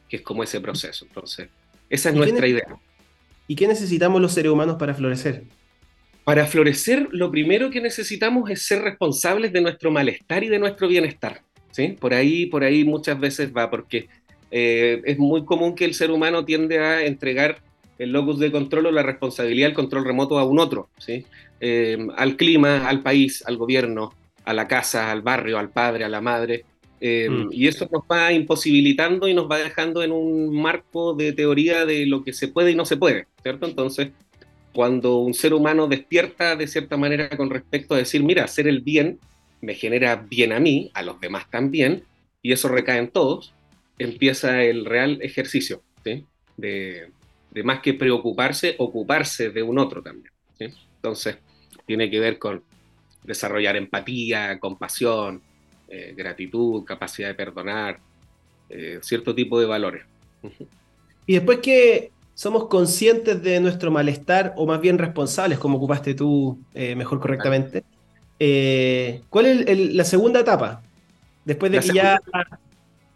que 0.08 0.16
es 0.16 0.22
como 0.22 0.42
ese 0.42 0.60
proceso. 0.60 1.04
Entonces, 1.06 1.48
esa 1.88 2.10
es 2.10 2.14
nuestra 2.14 2.46
idea. 2.46 2.78
¿Y 3.46 3.56
qué 3.56 3.66
necesitamos 3.66 4.20
los 4.20 4.32
seres 4.32 4.52
humanos 4.52 4.76
para 4.78 4.94
florecer? 4.94 5.44
Para 6.24 6.46
florecer, 6.46 7.08
lo 7.10 7.30
primero 7.30 7.70
que 7.70 7.80
necesitamos 7.80 8.50
es 8.50 8.66
ser 8.66 8.82
responsables 8.82 9.52
de 9.52 9.62
nuestro 9.62 9.90
malestar 9.90 10.44
y 10.44 10.48
de 10.48 10.58
nuestro 10.58 10.86
bienestar. 10.86 11.40
¿sí? 11.70 11.96
Por 11.98 12.12
ahí, 12.12 12.46
por 12.46 12.62
ahí 12.62 12.84
muchas 12.84 13.18
veces 13.18 13.50
va, 13.56 13.70
porque 13.70 14.08
eh, 14.50 15.00
es 15.04 15.18
muy 15.18 15.46
común 15.46 15.74
que 15.74 15.86
el 15.86 15.94
ser 15.94 16.10
humano 16.10 16.44
tiende 16.44 16.78
a 16.78 17.06
entregar 17.06 17.62
el 17.98 18.12
locus 18.12 18.38
de 18.38 18.52
control 18.52 18.86
o 18.86 18.90
la 18.92 19.02
responsabilidad 19.02 19.68
del 19.68 19.74
control 19.74 20.04
remoto 20.04 20.38
a 20.38 20.44
un 20.44 20.58
otro, 20.58 20.88
¿sí? 20.98 21.24
Eh, 21.60 22.06
al 22.16 22.36
clima, 22.36 22.86
al 22.88 23.02
país, 23.02 23.42
al 23.46 23.56
gobierno, 23.56 24.12
a 24.48 24.54
la 24.54 24.66
casa, 24.66 25.12
al 25.12 25.20
barrio, 25.20 25.58
al 25.58 25.68
padre, 25.68 26.04
a 26.04 26.08
la 26.08 26.22
madre. 26.22 26.64
Eh, 27.02 27.28
mm. 27.28 27.48
Y 27.52 27.68
eso 27.68 27.86
nos 27.92 28.02
va 28.10 28.32
imposibilitando 28.32 29.28
y 29.28 29.34
nos 29.34 29.46
va 29.48 29.58
dejando 29.58 30.02
en 30.02 30.10
un 30.10 30.58
marco 30.58 31.12
de 31.12 31.34
teoría 31.34 31.84
de 31.84 32.06
lo 32.06 32.24
que 32.24 32.32
se 32.32 32.48
puede 32.48 32.70
y 32.70 32.74
no 32.74 32.86
se 32.86 32.96
puede, 32.96 33.26
¿cierto? 33.42 33.66
Entonces, 33.66 34.08
cuando 34.72 35.18
un 35.18 35.34
ser 35.34 35.52
humano 35.52 35.86
despierta 35.86 36.56
de 36.56 36.66
cierta 36.66 36.96
manera 36.96 37.28
con 37.28 37.50
respecto 37.50 37.94
a 37.94 37.98
decir, 37.98 38.22
mira, 38.22 38.44
hacer 38.44 38.66
el 38.66 38.80
bien 38.80 39.18
me 39.60 39.74
genera 39.74 40.16
bien 40.16 40.52
a 40.52 40.60
mí, 40.60 40.90
a 40.94 41.02
los 41.02 41.20
demás 41.20 41.50
también, 41.50 42.04
y 42.40 42.52
eso 42.52 42.68
recae 42.68 42.98
en 42.98 43.08
todos, 43.08 43.52
empieza 43.98 44.62
el 44.62 44.86
real 44.86 45.18
ejercicio 45.20 45.82
¿sí? 46.04 46.24
de, 46.56 47.10
de, 47.50 47.62
más 47.64 47.80
que 47.80 47.92
preocuparse, 47.92 48.76
ocuparse 48.78 49.50
de 49.50 49.62
un 49.62 49.78
otro 49.78 50.02
también. 50.02 50.32
¿sí? 50.58 50.68
Entonces, 50.96 51.36
tiene 51.86 52.08
que 52.08 52.18
ver 52.18 52.38
con 52.38 52.62
desarrollar 53.24 53.76
empatía, 53.76 54.58
compasión, 54.58 55.42
eh, 55.88 56.14
gratitud, 56.16 56.84
capacidad 56.84 57.28
de 57.28 57.34
perdonar, 57.34 57.98
eh, 58.68 58.98
cierto 59.02 59.34
tipo 59.34 59.58
de 59.58 59.66
valores. 59.66 60.04
Y 61.26 61.34
después 61.34 61.58
que 61.58 62.10
somos 62.34 62.66
conscientes 62.68 63.42
de 63.42 63.60
nuestro 63.60 63.90
malestar, 63.90 64.54
o 64.56 64.66
más 64.66 64.80
bien 64.80 64.98
responsables, 64.98 65.58
como 65.58 65.78
ocupaste 65.78 66.14
tú 66.14 66.58
eh, 66.74 66.94
mejor 66.94 67.20
correctamente, 67.20 67.84
¿cuál 69.28 69.46
es 69.46 69.94
la 69.94 70.04
segunda 70.04 70.40
etapa? 70.40 70.82
Después 71.44 71.72
de 71.72 71.80
que 71.80 71.88
ya... 71.88 72.20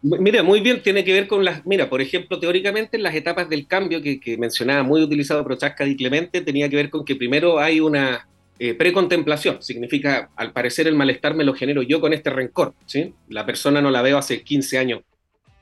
Mira, 0.02 0.42
muy 0.42 0.60
bien, 0.60 0.82
tiene 0.82 1.04
que 1.04 1.12
ver 1.12 1.28
con 1.28 1.44
las. 1.44 1.64
Mira, 1.64 1.88
por 1.88 2.00
ejemplo, 2.00 2.40
teóricamente 2.40 2.98
las 2.98 3.14
etapas 3.14 3.48
del 3.48 3.68
cambio 3.68 4.02
que, 4.02 4.18
que 4.18 4.36
mencionaba, 4.36 4.82
muy 4.82 5.00
utilizado 5.00 5.44
Prochaska 5.44 5.86
y 5.86 5.94
Clemente, 5.94 6.40
tenía 6.40 6.68
que 6.68 6.74
ver 6.74 6.90
con 6.90 7.04
que 7.04 7.14
primero 7.14 7.60
hay 7.60 7.78
una, 7.78 8.26
eh, 8.58 8.74
precontemplación 8.74 9.62
significa, 9.62 10.30
al 10.36 10.52
parecer, 10.52 10.86
el 10.86 10.94
malestar 10.94 11.34
me 11.34 11.44
lo 11.44 11.54
genero 11.54 11.82
yo 11.82 12.00
con 12.00 12.12
este 12.12 12.30
rencor. 12.30 12.74
¿sí? 12.86 13.14
La 13.28 13.44
persona 13.46 13.80
no 13.80 13.90
la 13.90 14.02
veo 14.02 14.18
hace 14.18 14.42
15 14.42 14.78
años 14.78 15.00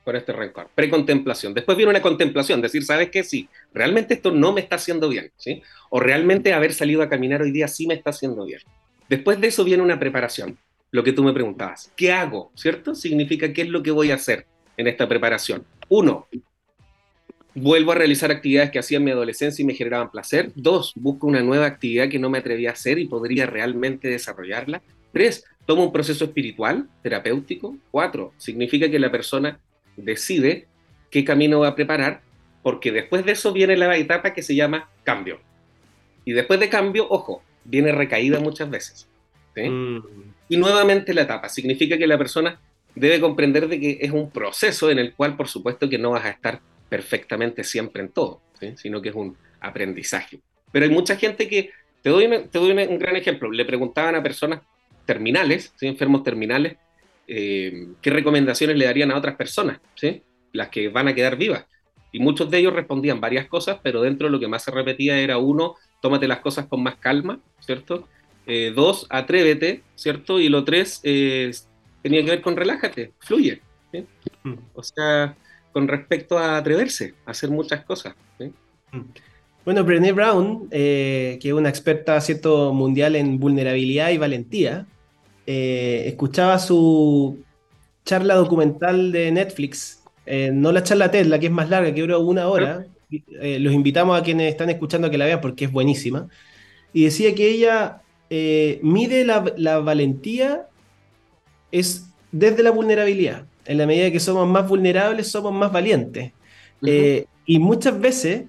con 0.05 0.17
este 0.17 0.33
rencor. 0.33 0.69
Precontemplación. 0.75 1.55
Después 1.55 1.77
viene 1.77 1.91
una 1.91 2.03
contemplación, 2.03 2.61
decir, 2.61 2.85
¿sabes 2.85 3.11
qué? 3.11 3.23
Sí, 3.23 3.49
realmente 3.73 4.15
esto 4.15 4.33
no 4.33 4.53
me 4.53 4.61
está 4.61 4.77
haciendo 4.77 5.09
bien. 5.09 5.31
¿sí? 5.37 5.63
O 5.91 6.01
realmente 6.01 6.53
haber 6.53 6.75
salido 6.75 7.03
a 7.03 7.09
caminar 7.09 7.43
hoy 7.43 7.53
día 7.53 7.69
sí 7.69 7.87
me 7.87 7.95
está 7.95 8.11
haciendo 8.11 8.45
bien. 8.45 8.61
Después 9.09 9.41
de 9.41 9.49
eso 9.49 9.65
viene 9.65 9.83
una 9.83 9.99
preparación, 9.99 10.59
lo 10.91 11.03
que 11.03 11.13
tú 11.13 11.25
me 11.25 11.33
preguntabas. 11.33 11.93
¿Qué 11.97 12.13
hago? 12.13 12.53
¿Cierto? 12.55 12.95
Significa 12.95 13.53
qué 13.53 13.63
es 13.63 13.69
lo 13.69 13.83
que 13.83 13.91
voy 13.91 14.11
a 14.11 14.15
hacer 14.15 14.47
en 14.77 14.87
esta 14.87 15.09
preparación. 15.09 15.65
Uno, 15.89 16.29
vuelvo 17.55 17.93
a 17.93 17.97
realizar 17.97 18.31
actividades 18.31 18.71
que 18.71 18.79
hacía 18.79 18.99
en 18.99 19.05
mi 19.05 19.11
adolescencia 19.11 19.63
y 19.63 19.67
me 19.67 19.75
generaban 19.75 20.11
placer. 20.11 20.53
Dos, 20.55 20.93
busco 20.97 21.27
una 21.27 21.43
nueva 21.43 21.67
actividad 21.67 22.09
que 22.09 22.19
no 22.19 22.31
me 22.31 22.39
atreví 22.39 22.67
a 22.67 22.73
hacer 22.73 22.99
y 22.99 23.07
podría 23.07 23.47
realmente 23.47 24.09
desarrollarla. 24.09 24.83
Tres, 25.13 25.45
tomo 25.67 25.85
un 25.85 25.93
proceso 25.93 26.25
espiritual, 26.25 26.89
terapéutico. 27.03 27.77
Cuatro, 27.91 28.33
significa 28.37 28.91
que 28.91 28.99
la 28.99 29.11
persona 29.11 29.59
decide 29.97 30.67
qué 31.11 31.25
camino 31.25 31.61
va 31.61 31.69
a 31.69 31.75
preparar, 31.75 32.23
porque 32.63 32.93
después 32.93 33.25
de 33.25 33.33
eso 33.33 33.53
viene 33.53 33.77
la 33.77 33.97
etapa 33.97 34.33
que 34.33 34.43
se 34.43 34.55
llama 34.55 34.89
cambio. 35.03 35.41
Y 36.25 36.33
después 36.33 36.61
de 36.61 36.69
cambio, 36.69 37.07
ojo, 37.09 37.43
viene 37.65 37.93
recaída 37.93 38.39
muchas 38.41 38.71
veces. 38.71 39.09
Mm. 39.57 39.99
Y 40.49 40.57
nuevamente 40.57 41.15
la 41.15 41.23
etapa, 41.23 41.49
significa 41.49 41.99
que 41.99 42.07
la 42.07 42.19
persona 42.19 42.61
debe 42.95 43.21
comprender 43.21 43.69
de 43.69 43.81
que 43.81 43.99
es 44.01 44.11
un 44.11 44.31
proceso 44.31 44.91
en 44.91 44.99
el 44.99 45.15
cual, 45.15 45.37
por 45.37 45.49
supuesto, 45.49 45.89
que 45.89 45.99
no 45.99 46.11
vas 46.11 46.25
a 46.25 46.31
estar 46.31 46.61
perfectamente 46.91 47.65
siempre 47.65 48.03
en 48.03 48.11
todo, 48.11 48.43
sino 48.77 49.01
que 49.01 49.09
es 49.09 49.15
un 49.15 49.39
aprendizaje. 49.61 50.41
Pero 50.71 50.85
hay 50.85 50.91
mucha 50.91 51.17
gente 51.17 51.49
que, 51.49 51.71
te 52.03 52.11
doy, 52.11 52.29
te 52.51 52.59
doy 52.59 52.73
un 52.73 52.99
gran 52.99 53.17
ejemplo, 53.17 53.51
le 53.51 53.65
preguntaban 53.65 54.15
a 54.17 54.23
personas 54.23 54.61
terminales, 55.07 55.73
enfermos 55.81 56.23
terminales, 56.23 56.77
eh, 57.27 57.87
qué 58.03 58.11
recomendaciones 58.11 58.77
le 58.77 58.85
darían 58.85 59.11
a 59.13 59.17
otras 59.17 59.37
personas, 59.37 59.81
¿sí? 59.95 60.23
las 60.53 60.69
que 60.69 60.89
van 60.89 61.09
a 61.09 61.15
quedar 61.15 61.37
vivas. 61.37 61.65
Y 62.13 62.19
muchos 62.19 62.51
de 62.51 62.59
ellos 62.59 62.75
respondían 62.75 63.21
varias 63.21 63.47
cosas, 63.47 63.79
pero 63.83 64.03
dentro 64.03 64.27
de 64.27 64.33
lo 64.33 64.41
que 64.41 64.49
más 64.49 64.65
se 64.65 64.73
repetía 64.73 65.19
era 65.19 65.39
uno, 65.39 65.77
tómate 66.03 66.27
las 66.27 66.41
cosas 66.41 66.67
con 66.67 66.83
más 66.83 66.97
calma, 66.97 67.39
¿cierto? 67.61 68.09
Eh, 68.47 68.73
dos, 68.75 69.07
atrévete, 69.11 69.85
¿cierto? 69.95 70.41
Y 70.41 70.49
lo 70.49 70.65
tres, 70.65 71.01
eh, 71.05 71.53
tenía 72.03 72.25
que 72.25 72.31
ver 72.31 72.43
con 72.43 72.57
relájate, 72.57 73.13
fluye. 73.21 73.61
Mm. 74.43 74.55
O 74.75 74.83
sea, 74.83 75.37
con 75.73 75.89
respecto 75.89 76.39
a 76.39 76.57
atreverse 76.57 77.15
a 77.27 77.31
hacer 77.31 77.51
muchas 77.51 77.85
cosas. 77.85 78.15
Mm. 78.93 79.01
Bueno, 79.65 79.85
Brené 79.85 80.13
Brown, 80.13 80.69
eh, 80.71 81.39
que 81.41 81.49
es 81.49 81.55
una 81.55 81.69
experta 81.69 82.21
cierto 82.21 82.73
mundial 82.73 83.15
en 83.15 83.39
vulnerabilidad 83.39 84.11
y 84.11 84.19
valentía, 84.19 84.87
eh, 85.47 86.05
escuchaba 86.07 86.59
su 86.59 87.45
charla 88.05 88.35
documental 88.35 89.13
de 89.13 89.31
Netflix 89.31 90.03
eh, 90.27 90.51
no 90.53 90.73
la 90.73 90.83
charla 90.83 91.11
TED, 91.11 91.27
la 91.27 91.39
que 91.39 91.47
es 91.47 91.53
más 91.53 91.69
larga, 91.69 91.93
que 91.93 92.01
dura 92.01 92.19
una 92.19 92.49
hora. 92.49 92.87
Los 93.11 93.73
invitamos 93.73 94.19
a 94.19 94.23
quienes 94.23 94.51
están 94.51 94.71
escuchando 94.71 95.09
a 95.09 95.11
que 95.11 95.19
la 95.19 95.25
vean 95.25 95.41
porque 95.41 95.65
es 95.65 95.73
buenísima. 95.73 96.29
Y 96.93 97.05
decía 97.05 97.35
que 97.35 97.49
ella 97.49 98.03
mide 98.83 99.25
la, 99.25 99.79
valentía 99.81 100.69
es 101.73 102.10
desde 102.33 102.63
la 102.63 102.71
vulnerabilidad. 102.71 103.45
En 103.67 103.79
la 103.79 103.87
medida 103.87 104.11
que 104.11 104.21
somos 104.21 104.49
más 104.49 104.69
vulnerables, 104.69 105.31
somos 105.31 105.53
más 105.53 105.73
valientes. 105.73 106.33
y 106.83 107.59
muchas 107.59 108.01
veces 108.01 108.45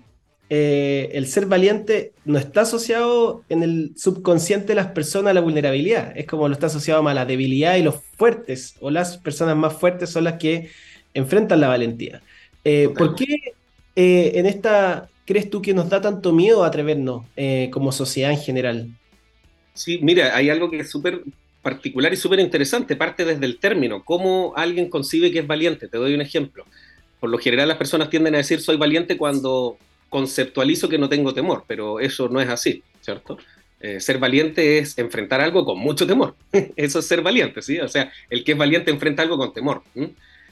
eh, 0.53 1.11
el 1.13 1.27
ser 1.27 1.45
valiente 1.45 2.11
no 2.25 2.37
está 2.37 2.63
asociado 2.63 3.45
en 3.47 3.63
el 3.63 3.93
subconsciente 3.95 4.67
de 4.67 4.75
las 4.75 4.87
personas 4.87 5.31
a 5.31 5.33
la 5.33 5.39
vulnerabilidad, 5.39 6.11
es 6.17 6.27
como 6.27 6.49
lo 6.49 6.53
está 6.53 6.67
asociado 6.67 7.07
a 7.07 7.13
la 7.13 7.25
debilidad 7.25 7.77
y 7.77 7.83
los 7.83 8.03
fuertes, 8.17 8.75
o 8.81 8.91
las 8.91 9.17
personas 9.17 9.55
más 9.55 9.71
fuertes 9.71 10.09
son 10.09 10.25
las 10.25 10.33
que 10.33 10.69
enfrentan 11.13 11.61
la 11.61 11.69
valentía. 11.69 12.21
Eh, 12.65 12.89
¿Por 12.97 13.15
qué 13.15 13.53
eh, 13.95 14.33
en 14.35 14.45
esta 14.45 15.07
crees 15.23 15.49
tú 15.49 15.61
que 15.61 15.73
nos 15.73 15.87
da 15.87 16.01
tanto 16.01 16.33
miedo 16.33 16.65
atrevernos 16.65 17.23
como 17.71 17.93
sociedad 17.93 18.31
en 18.31 18.39
general? 18.39 18.89
Sí, 19.73 19.99
mira, 20.01 20.35
hay 20.35 20.49
algo 20.49 20.69
que 20.69 20.81
es 20.81 20.89
súper 20.89 21.23
particular 21.61 22.11
y 22.13 22.17
súper 22.17 22.39
interesante, 22.39 22.95
parte 22.95 23.25
desde 23.25 23.45
el 23.45 23.59
término, 23.59 24.03
cómo 24.03 24.53
alguien 24.55 24.89
concibe 24.89 25.31
que 25.31 25.39
es 25.39 25.47
valiente. 25.47 25.87
Te 25.87 25.97
doy 25.97 26.13
un 26.13 26.21
ejemplo. 26.21 26.65
Por 27.19 27.29
lo 27.29 27.37
general 27.37 27.67
las 27.67 27.77
personas 27.77 28.09
tienden 28.09 28.33
a 28.35 28.39
decir 28.39 28.61
soy 28.61 28.77
valiente 28.77 29.17
cuando 29.17 29.77
conceptualizo 30.09 30.89
que 30.89 30.97
no 30.97 31.07
tengo 31.07 31.33
temor, 31.33 31.63
pero 31.67 31.99
eso 31.99 32.27
no 32.29 32.41
es 32.41 32.49
así, 32.49 32.83
¿cierto? 33.01 33.37
Eh, 33.79 33.99
ser 33.99 34.17
valiente 34.17 34.79
es 34.79 34.97
enfrentar 34.97 35.41
algo 35.41 35.63
con 35.63 35.79
mucho 35.79 36.05
temor. 36.05 36.35
eso 36.75 36.99
es 36.99 37.05
ser 37.05 37.21
valiente, 37.21 37.61
¿sí? 37.61 37.79
O 37.79 37.87
sea, 37.87 38.11
el 38.29 38.43
que 38.43 38.53
es 38.53 38.57
valiente 38.57 38.91
enfrenta 38.91 39.23
algo 39.23 39.37
con 39.37 39.53
temor. 39.53 39.83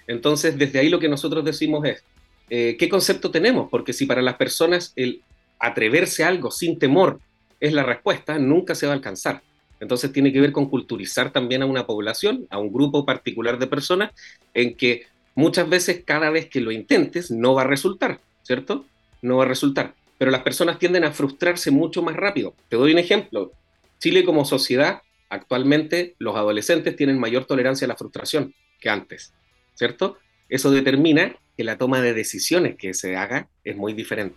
Entonces, 0.07 0.57
desde 0.57 0.79
ahí 0.79 0.89
lo 0.89 0.99
que 0.99 1.09
nosotros 1.09 1.43
decimos 1.43 1.85
es, 1.85 2.03
eh, 2.49 2.75
¿qué 2.79 2.89
concepto 2.89 3.29
tenemos? 3.29 3.69
Porque 3.69 3.93
si 3.93 4.05
para 4.05 4.21
las 4.21 4.35
personas 4.35 4.93
el 4.95 5.21
atreverse 5.59 6.23
a 6.23 6.29
algo 6.29 6.51
sin 6.51 6.79
temor 6.79 7.19
es 7.59 7.73
la 7.73 7.83
respuesta, 7.83 8.39
nunca 8.39 8.73
se 8.73 8.87
va 8.87 8.93
a 8.93 8.95
alcanzar. 8.95 9.41
Entonces 9.79 10.11
tiene 10.11 10.33
que 10.33 10.41
ver 10.41 10.51
con 10.51 10.69
culturizar 10.69 11.31
también 11.31 11.61
a 11.61 11.65
una 11.65 11.85
población, 11.85 12.47
a 12.49 12.57
un 12.57 12.71
grupo 12.71 13.05
particular 13.05 13.59
de 13.59 13.67
personas, 13.67 14.11
en 14.53 14.75
que 14.75 15.07
muchas 15.35 15.69
veces 15.69 16.03
cada 16.05 16.29
vez 16.29 16.49
que 16.49 16.61
lo 16.61 16.71
intentes 16.71 17.31
no 17.31 17.53
va 17.53 17.61
a 17.61 17.67
resultar, 17.67 18.19
¿cierto? 18.43 18.85
no 19.21 19.37
va 19.37 19.43
a 19.43 19.47
resultar. 19.47 19.93
Pero 20.17 20.31
las 20.31 20.41
personas 20.41 20.79
tienden 20.79 21.03
a 21.03 21.11
frustrarse 21.11 21.71
mucho 21.71 22.01
más 22.01 22.15
rápido. 22.15 22.53
Te 22.67 22.77
doy 22.77 22.91
un 22.91 22.99
ejemplo. 22.99 23.51
Chile 23.99 24.23
como 24.23 24.45
sociedad, 24.45 25.01
actualmente 25.29 26.15
los 26.19 26.35
adolescentes 26.35 26.95
tienen 26.95 27.19
mayor 27.19 27.45
tolerancia 27.45 27.85
a 27.85 27.89
la 27.89 27.95
frustración 27.95 28.53
que 28.79 28.89
antes, 28.89 29.33
¿cierto? 29.75 30.17
Eso 30.47 30.71
determina 30.71 31.35
que 31.57 31.63
la 31.63 31.77
toma 31.77 32.01
de 32.01 32.13
decisiones 32.13 32.75
que 32.77 32.93
se 32.93 33.15
haga 33.17 33.47
es 33.63 33.75
muy 33.75 33.93
diferente. 33.93 34.35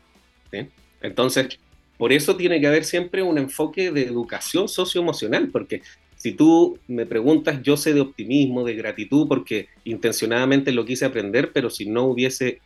Entonces, 1.01 1.59
por 2.03 2.13
eso 2.13 2.35
tiene 2.35 2.61
que 2.61 2.67
haber 2.67 2.83
siempre 2.83 3.23
un 3.23 3.39
enfoque 3.39 3.93
de 3.93 4.03
educación 4.03 4.69
socioemocional, 4.69 5.51
porque 5.51 5.83
si 6.17 6.33
tú 6.33 6.77
me 6.89 7.07
preguntas, 7.07 7.63
yo 7.63 7.77
sé 7.77 7.95
de 7.95 8.01
optimismo, 8.01 8.65
de 8.65 8.75
gratitud, 8.75 9.29
porque 9.29 9.69
intencionadamente 9.85 10.73
lo 10.73 10.85
quise 10.85 11.05
aprender, 11.05 11.53
pero 11.53 11.71
si 11.71 11.87
no 11.87 12.07
hubiese 12.07 12.61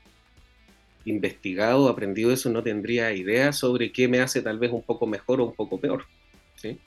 investigado, 1.05 1.91
aprendido 1.91 2.33
eso, 2.33 2.49
no 2.49 2.63
tendría 2.63 3.13
idea 3.13 3.53
sobre 3.53 3.93
qué 3.93 4.09
me 4.09 4.21
hace 4.21 4.41
tal 4.41 4.59
vez 4.59 4.73
un 4.73 4.83
poco 4.83 5.07
mejor 5.07 5.43
o 5.43 5.45
un 5.45 5.55
poco 5.55 5.79
peor. 5.79 6.07
¿sí? 6.55 6.79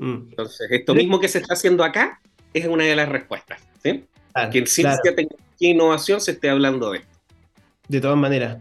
Entonces, 0.00 0.72
esto 0.72 0.92
mismo 0.92 1.20
que 1.20 1.28
se 1.28 1.38
está 1.38 1.54
haciendo 1.54 1.84
acá 1.84 2.20
es 2.52 2.66
una 2.66 2.82
de 2.82 2.96
las 2.96 3.08
respuestas. 3.08 3.62
¿sí? 3.80 4.06
que 4.50 4.58
en 4.58 4.66
ciencia, 4.66 5.14
tecnología 5.14 5.38
e 5.60 5.68
innovación 5.68 6.20
se 6.20 6.32
esté 6.32 6.50
hablando 6.50 6.90
de 6.90 6.98
esto. 6.98 7.18
De 7.86 8.00
todas 8.00 8.18
maneras. 8.18 8.58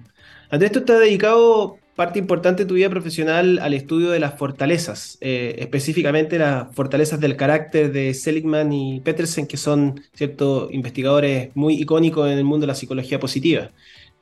Andrés, 0.51 0.71
tú 0.71 0.77
estás 0.77 0.99
dedicado 0.99 1.79
parte 1.99 2.17
importante 2.17 2.63
de 2.63 2.67
tu 2.69 2.75
vida 2.75 2.89
profesional 2.89 3.59
al 3.59 3.73
estudio 3.73 4.11
de 4.11 4.21
las 4.21 4.35
fortalezas, 4.35 5.17
eh, 5.19 5.57
específicamente 5.59 6.39
las 6.39 6.73
fortalezas 6.73 7.19
del 7.19 7.35
carácter 7.35 7.91
de 7.91 8.13
Seligman 8.13 8.71
y 8.71 9.01
Petersen, 9.01 9.45
que 9.45 9.57
son 9.57 10.01
ciertos 10.13 10.73
investigadores 10.73 11.49
muy 11.55 11.73
icónicos 11.73 12.31
en 12.31 12.37
el 12.37 12.45
mundo 12.45 12.61
de 12.61 12.67
la 12.67 12.75
psicología 12.75 13.19
positiva. 13.19 13.71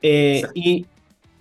Eh, 0.02 0.42
y 0.56 0.88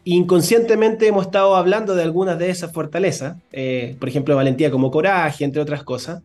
inconscientemente 0.05 1.07
hemos 1.07 1.25
estado 1.25 1.57
hablando 1.57 1.95
de 1.95 2.03
algunas 2.03 2.39
de 2.39 2.51
esas 2.51 2.71
fortalezas, 2.71 3.39
eh, 3.53 3.97
por 3.99 4.11
ejemplo, 4.11 4.37
valentía 4.37 4.71
como 4.71 4.91
coraje, 4.91 5.43
entre 5.43 5.63
otras 5.63 5.85
cosas. 5.85 6.23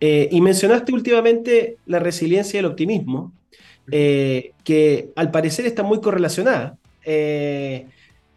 Eh, 0.00 0.28
y 0.30 0.42
mencionaste 0.42 0.92
últimamente 0.92 1.78
la 1.86 1.98
resiliencia 1.98 2.58
y 2.58 2.60
el 2.60 2.66
optimismo, 2.66 3.32
que 3.88 5.08
al 5.16 5.30
parecer 5.30 5.64
está 5.64 5.82
muy 5.82 6.02
correlacionada. 6.02 6.76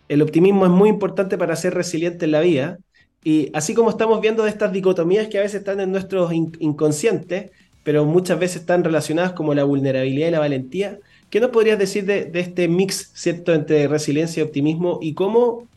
El 0.10 0.22
optimismo 0.22 0.66
es 0.66 0.72
muy 0.72 0.90
importante 0.90 1.38
para 1.38 1.56
ser 1.56 1.74
resiliente 1.74 2.26
en 2.26 2.32
la 2.32 2.42
vida. 2.42 2.80
Y 3.24 3.50
así 3.54 3.74
como 3.74 3.90
estamos 3.90 4.22
viendo 4.22 4.44
de 4.44 4.50
estas 4.50 4.74
dicotomías 4.74 5.28
que 5.28 5.40
a 5.40 5.42
veces 5.42 5.60
están 5.60 5.80
en 5.80 5.92
nuestros 5.92 6.34
inconscientes, 6.34 7.52
pero 7.84 8.06
muchas 8.06 8.40
veces 8.40 8.62
están 8.62 8.84
relacionadas 8.84 9.34
como 9.34 9.54
la 9.54 9.64
vulnerabilidad 9.64 10.28
y 10.28 10.32
la 10.32 10.40
valentía, 10.40 11.00
¿Qué 11.30 11.40
nos 11.40 11.52
podrías 11.52 11.78
decir 11.78 12.06
de, 12.06 12.32
este 12.34 12.68
mix, 12.68 13.12
¿cierto?, 13.14 13.54
entre 13.54 13.88
resiliencia 13.88 14.42
y 14.42 14.46
optimismo 14.46 14.98
y 15.02 15.14
cómo 15.14 15.68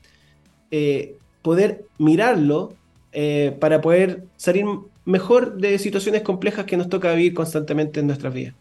eh, 0.70 1.16
poder 1.42 1.84
mirarlo 1.98 2.74
eh, 3.12 3.54
para 3.60 3.82
poder 3.82 4.24
salir 4.36 4.64
mejor 5.04 5.58
de 5.58 5.78
situaciones 5.78 6.22
complejas 6.22 6.64
que 6.64 6.78
nos 6.78 6.88
toca 6.88 7.12
vivir 7.12 7.34
constantemente 7.34 8.00
en 8.00 8.06
nuestras 8.06 8.32
vidas? 8.32 8.54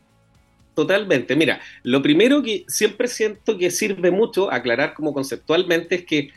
Totalmente. 0.74 1.36
Mira, 1.36 1.60
lo 1.84 2.02
primero 2.02 2.42
que 2.42 2.64
siempre 2.68 3.08
siento 3.08 3.58
que 3.58 3.72
sirve 3.72 4.10
mucho 4.10 4.52
aclarar 4.52 4.94
como 4.94 5.14
conceptualmente 5.14 5.96
es 5.96 6.06
que 6.06 6.30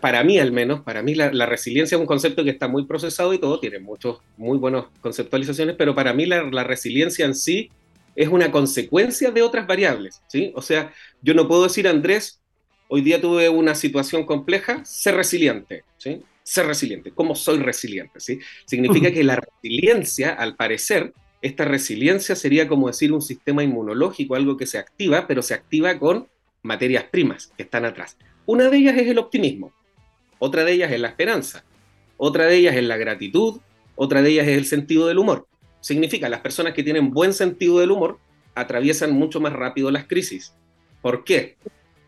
para 0.00 0.22
mí 0.22 0.38
al 0.38 0.52
menos, 0.52 0.82
para 0.82 1.02
mí 1.02 1.14
la, 1.16 1.46
resiliencia 1.46 1.96
es 1.96 2.00
un 2.00 2.06
concepto 2.06 2.44
que 2.44 2.50
está 2.50 2.68
muy 2.68 2.86
procesado 2.86 3.34
y 3.34 3.38
todo, 3.38 3.58
tiene 3.58 3.80
muchos, 3.80 4.18
muy 4.36 4.56
buenas 4.58 4.84
conceptualizaciones, 5.00 5.74
pero 5.76 5.94
para 5.94 6.12
mí 6.12 6.24
la, 6.26 6.44
la 6.44 6.62
resiliencia 6.62 7.26
en 7.26 7.34
sí 7.34 7.70
es 8.14 8.28
una 8.28 8.52
consecuencia 8.52 9.32
de 9.32 9.42
otras 9.42 9.66
variables, 9.66 10.22
¿sí? 10.28 10.52
O 10.54 10.62
sea, 10.62 10.92
yo 11.22 11.34
no 11.34 11.48
puedo 11.48 11.64
decir, 11.64 11.88
Andrés, 11.88 12.40
hoy 12.88 13.00
día 13.00 13.20
tuve 13.20 13.48
una 13.48 13.74
situación 13.74 14.24
compleja, 14.24 14.84
ser 14.84 15.16
resiliente, 15.16 15.84
¿sí? 15.96 16.22
Ser 16.42 16.66
resiliente. 16.66 17.10
¿Cómo 17.12 17.34
soy 17.34 17.58
resiliente, 17.58 18.20
sí? 18.20 18.38
Significa 18.66 19.10
que 19.12 19.24
la 19.24 19.36
resiliencia, 19.36 20.34
al 20.34 20.54
parecer, 20.56 21.12
esta 21.42 21.64
resiliencia 21.64 22.36
sería 22.36 22.68
como 22.68 22.86
decir 22.86 23.12
un 23.12 23.20
sistema 23.20 23.64
inmunológico, 23.64 24.36
algo 24.36 24.56
que 24.56 24.66
se 24.66 24.78
activa, 24.78 25.26
pero 25.26 25.42
se 25.42 25.54
activa 25.54 25.98
con 25.98 26.28
materias 26.62 27.04
primas 27.10 27.52
que 27.56 27.64
están 27.64 27.84
atrás. 27.84 28.16
Una 28.46 28.70
de 28.70 28.78
ellas 28.78 28.96
es 28.96 29.08
el 29.08 29.18
optimismo, 29.18 29.72
otra 30.38 30.64
de 30.64 30.72
ellas 30.72 30.92
es 30.92 31.00
la 31.00 31.08
esperanza, 31.08 31.64
otra 32.16 32.46
de 32.46 32.56
ellas 32.56 32.76
es 32.76 32.84
la 32.84 32.96
gratitud, 32.96 33.60
otra 33.96 34.22
de 34.22 34.30
ellas 34.30 34.46
es 34.46 34.56
el 34.56 34.66
sentido 34.66 35.08
del 35.08 35.18
humor. 35.18 35.48
Significa, 35.80 36.28
las 36.28 36.40
personas 36.40 36.74
que 36.74 36.84
tienen 36.84 37.10
buen 37.10 37.32
sentido 37.32 37.80
del 37.80 37.90
humor 37.90 38.18
atraviesan 38.54 39.12
mucho 39.12 39.40
más 39.40 39.52
rápido 39.52 39.90
las 39.90 40.06
crisis. 40.06 40.54
¿Por 41.00 41.24
qué? 41.24 41.56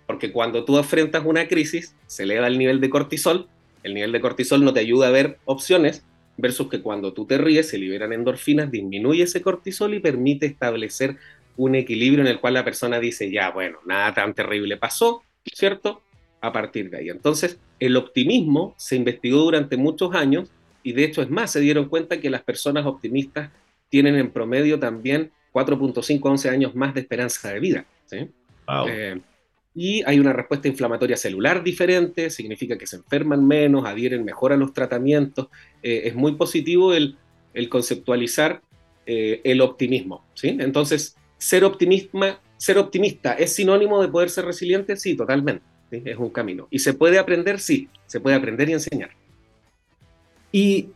Porque 0.06 0.30
cuando 0.30 0.64
tú 0.64 0.78
enfrentas 0.78 1.24
una 1.24 1.48
crisis, 1.48 1.96
se 2.06 2.22
eleva 2.22 2.46
el 2.46 2.58
nivel 2.58 2.80
de 2.80 2.90
cortisol, 2.90 3.48
el 3.82 3.94
nivel 3.94 4.12
de 4.12 4.20
cortisol 4.20 4.64
no 4.64 4.72
te 4.72 4.80
ayuda 4.80 5.08
a 5.08 5.10
ver 5.10 5.38
opciones, 5.44 6.04
versus 6.36 6.68
que 6.68 6.80
cuando 6.80 7.12
tú 7.12 7.26
te 7.26 7.38
ríes 7.38 7.68
se 7.68 7.78
liberan 7.78 8.12
endorfinas, 8.12 8.70
disminuye 8.70 9.22
ese 9.22 9.42
cortisol 9.42 9.94
y 9.94 10.00
permite 10.00 10.46
establecer 10.46 11.16
un 11.56 11.74
equilibrio 11.74 12.22
en 12.22 12.28
el 12.28 12.40
cual 12.40 12.54
la 12.54 12.64
persona 12.64 12.98
dice, 12.98 13.30
ya, 13.30 13.50
bueno, 13.50 13.78
nada 13.86 14.12
tan 14.12 14.34
terrible 14.34 14.76
pasó, 14.76 15.22
¿cierto? 15.44 16.02
A 16.40 16.52
partir 16.52 16.90
de 16.90 16.98
ahí. 16.98 17.08
Entonces, 17.08 17.58
el 17.78 17.96
optimismo 17.96 18.74
se 18.76 18.96
investigó 18.96 19.38
durante 19.38 19.76
muchos 19.76 20.14
años 20.14 20.50
y 20.82 20.92
de 20.92 21.04
hecho 21.04 21.22
es 21.22 21.30
más, 21.30 21.52
se 21.52 21.60
dieron 21.60 21.88
cuenta 21.88 22.20
que 22.20 22.30
las 22.30 22.42
personas 22.42 22.84
optimistas 22.86 23.50
tienen 23.88 24.16
en 24.16 24.30
promedio 24.30 24.78
también 24.78 25.30
4.5 25.52 26.26
a 26.26 26.30
11 26.32 26.50
años 26.50 26.74
más 26.74 26.94
de 26.94 27.00
esperanza 27.00 27.52
de 27.52 27.60
vida. 27.60 27.86
Eh, 28.10 29.20
y 29.74 30.02
hay 30.04 30.20
una 30.20 30.32
respuesta 30.32 30.68
inflamatoria 30.68 31.16
celular 31.16 31.64
diferente, 31.64 32.30
significa 32.30 32.78
que 32.78 32.86
se 32.86 32.96
enferman 32.96 33.46
menos, 33.46 33.84
adhieren 33.84 34.24
mejor 34.24 34.52
a 34.52 34.56
los 34.56 34.72
tratamientos. 34.72 35.48
Eh, 35.82 36.02
es 36.04 36.14
muy 36.14 36.36
positivo 36.36 36.94
el, 36.94 37.16
conceptualizar 37.68 38.62
eh, 39.04 39.40
el 39.42 39.60
optimismo. 39.60 40.24
¿sí? 40.34 40.56
Entonces, 40.60 41.16
ser, 41.38 41.64
optimista, 41.64 43.32
es 43.32 43.52
sinónimo 43.52 44.00
de 44.00 44.08
poder 44.08 44.30
ser 44.30 44.44
resiliente, 44.44 44.96
sí, 44.96 45.16
totalmente. 45.16 45.64
Es 45.90 46.16
un 46.16 46.30
camino. 46.30 46.68
¿Y 46.70 46.78
se 46.78 46.94
puede 46.94 47.18
aprender? 47.18 47.58
Sí, 47.58 47.88
se 48.06 48.20
puede 48.20 48.36
aprender 48.36 48.68
y 48.68 48.72
enseñar. 48.72 49.10
Y 50.52 50.88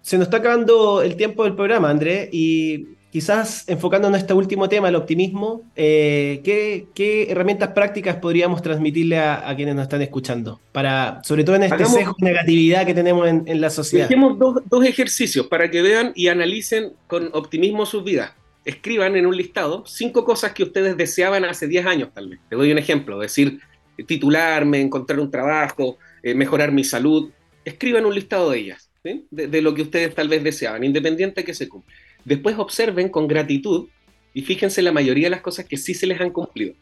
se 0.00 0.16
nos 0.16 0.26
está 0.26 0.38
acabando 0.38 1.02
el 1.02 1.16
tiempo 1.16 1.44
del 1.44 1.54
programa, 1.54 1.90
André, 1.90 2.28
y 2.32 2.88
quizás 3.12 3.68
enfocándonos 3.68 4.16
en 4.16 4.22
este 4.22 4.32
último 4.32 4.70
tema, 4.70 4.88
el 4.88 4.96
optimismo, 4.96 5.70
eh, 5.76 6.40
¿qué, 6.42 7.26
herramientas 7.28 7.68
prácticas 7.74 8.16
podríamos 8.16 8.62
transmitirle 8.62 9.18
a, 9.18 9.52
quienes 9.54 9.74
nos 9.74 9.82
están 9.82 10.00
escuchando? 10.00 10.60
Para, 10.72 11.20
sobre 11.22 11.44
todo 11.44 11.56
en 11.56 11.64
este 11.64 11.84
sesgo 11.84 12.16
de 12.18 12.30
negatividad 12.30 12.86
que 12.86 12.94
tenemos 12.94 13.28
en, 13.28 13.60
la 13.60 13.68
sociedad. 13.68 14.08
Dejemos 14.08 14.38
dos, 14.38 14.86
ejercicios 14.86 15.46
para 15.46 15.70
que 15.70 15.82
vean 15.82 16.12
y 16.14 16.28
analicen 16.28 16.94
con 17.06 17.28
optimismo 17.34 17.84
sus 17.84 18.02
vidas. 18.02 18.32
escriban 18.64 19.14
en 19.16 19.26
un 19.26 19.36
listado 19.36 19.84
cinco 19.86 20.24
cosas 20.24 20.52
que 20.52 20.62
ustedes 20.62 20.96
deseaban 20.96 21.44
hace 21.44 21.66
10 21.68 21.84
años, 21.84 22.08
tal 22.14 22.30
vez. 22.30 22.40
Te 22.48 22.56
doy 22.56 22.72
un 22.72 22.78
ejemplo, 22.78 23.18
decir, 23.18 23.60
titularme, 24.06 24.80
encontrar 24.80 25.20
un 25.20 25.30
trabajo, 25.30 25.98
eh, 26.22 26.34
mejorar 26.34 26.72
mi 26.72 26.82
salud. 26.82 27.30
Escriban 27.62 28.06
un 28.06 28.14
listado 28.14 28.50
de 28.50 28.58
ellas, 28.58 28.90
de, 29.30 29.60
lo 29.60 29.74
que 29.74 29.82
ustedes 29.82 30.14
tal 30.14 30.28
vez 30.28 30.42
deseaban, 30.42 30.82
independiente 30.82 31.42
de 31.42 31.44
que 31.44 31.54
se 31.54 31.68
cumpla. 31.68 31.94
Después 32.24 32.58
observen 32.58 33.08
con 33.08 33.28
gratitud 33.28 33.88
y 34.34 34.42
fíjense 34.42 34.82
la 34.82 34.92
mayoría 34.92 35.26
de 35.26 35.30
las 35.30 35.40
cosas 35.40 35.66
que 35.66 35.76
sí 35.76 35.94
se 35.94 36.06
les 36.06 36.20
han 36.20 36.30
cumplido. 36.30 36.74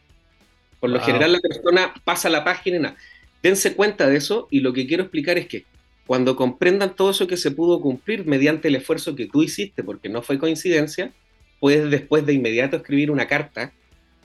Por 0.79 0.89
lo 0.89 0.99
general 0.99 1.33
la 1.33 1.39
persona 1.39 1.93
pasa 2.03 2.29
la 2.29 2.43
página 2.43 2.77
y 2.77 2.79
nada. 2.79 2.95
Dense 3.43 3.75
cuenta 3.75 4.07
de 4.07 4.17
eso 4.17 4.47
y 4.51 4.61
lo 4.61 4.73
que 4.73 4.87
quiero 4.87 5.03
explicar 5.03 5.37
es 5.37 5.47
que 5.47 5.65
cuando 6.05 6.35
comprendan 6.35 6.95
todo 6.95 7.11
eso 7.11 7.27
que 7.27 7.37
se 7.37 7.51
pudo 7.51 7.81
cumplir 7.81 8.25
mediante 8.25 8.67
el 8.67 8.75
esfuerzo 8.75 9.15
que 9.15 9.27
tú 9.27 9.43
hiciste, 9.43 9.83
porque 9.83 10.09
no 10.09 10.21
fue 10.21 10.39
coincidencia, 10.39 11.13
puedes 11.59 11.89
después 11.89 12.25
de 12.25 12.33
inmediato 12.33 12.77
escribir 12.77 13.11
una 13.11 13.27
carta, 13.27 13.71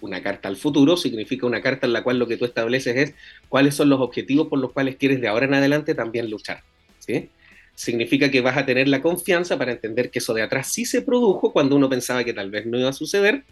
una 0.01 0.23
carta 0.23 0.49
al 0.49 0.57
futuro, 0.57 0.97
significa 0.97 1.47
una 1.47 1.63
carta 1.63 1.87
en 1.87 1.93
la 1.93 2.03
cual 2.03 2.19
lo 2.19 2.27
que 2.27 2.37
tú 2.37 2.45
estableces 2.45 2.97
es 2.97 3.15
cuáles 3.49 3.75
son 3.75 3.89
los 3.89 4.01
objetivos 4.01 4.49
por 4.49 4.59
los 4.59 4.73
cuales 4.73 4.97
quieres 4.97 5.21
de 5.21 5.29
ahora 5.29 5.47
en 5.47 5.55
adelante 5.55 5.95
también 5.95 6.31
luchar. 6.31 6.63
¿sí? 6.99 7.29
Significa 7.77 8.31
que 8.31 8.41
vas 8.41 8.57
a 8.57 8.67
tener 8.67 8.89
la 8.89 9.01
confianza 9.01 9.57
para 9.57 9.71
entender 9.71 10.11
que 10.11 10.19
eso 10.19 10.35
de 10.35 10.43
atrás 10.43 10.73
sí 10.73 10.85
se 10.85 11.03
produjo 11.03 11.53
cuando 11.53 11.77
uno 11.77 11.89
pensaba 11.89 12.25
que 12.25 12.33
tal 12.33 12.51
vez 12.51 12.67
no 12.67 12.79
iba 12.79 12.89
a 12.89 12.93
suceder, 12.93 13.45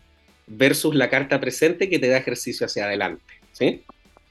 versus 0.49 0.97
la 0.97 1.09
carta 1.09 1.41
presente 1.41 1.89
que 1.89 2.01
te 2.01 2.09
da 2.09 2.17
ejercicio 2.17 2.67
hacia 2.67 2.87
adelante. 2.87 3.23
¿sí? 3.53 3.83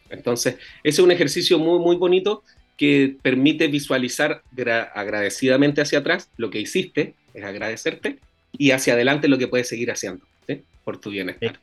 Entonces, 0.09 0.55
ese 0.83 0.99
es 0.99 0.99
un 0.99 1.11
ejercicio 1.11 1.57
muy, 1.57 1.79
muy 1.79 1.95
bonito 1.95 2.43
que 2.77 3.15
permite 3.21 3.67
visualizar 3.67 4.41
agradecidamente 4.93 5.79
hacia 5.79 5.99
atrás 5.99 6.29
lo 6.35 6.49
que 6.49 6.59
hiciste, 6.59 7.13
es 7.33 7.43
agradecerte, 7.45 8.19
y 8.51 8.71
hacia 8.71 8.93
adelante 8.93 9.27
lo 9.27 9.37
que 9.37 9.47
puedes 9.47 9.69
seguir 9.69 9.89
haciendo 9.89 10.25
por 10.83 10.99
tu 10.99 11.11
bienestar. 11.11 11.59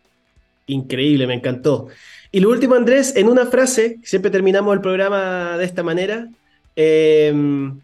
Increíble, 0.66 1.26
me 1.26 1.34
encantó. 1.34 1.88
Y 2.32 2.40
lo 2.40 2.50
último, 2.50 2.74
Andrés, 2.74 3.14
en 3.16 3.28
una 3.28 3.46
frase, 3.46 3.98
siempre 4.02 4.30
terminamos 4.30 4.74
el 4.74 4.80
programa 4.80 5.56
de 5.58 5.64
esta 5.64 5.82
manera. 5.82 6.28
Em, 6.76 7.80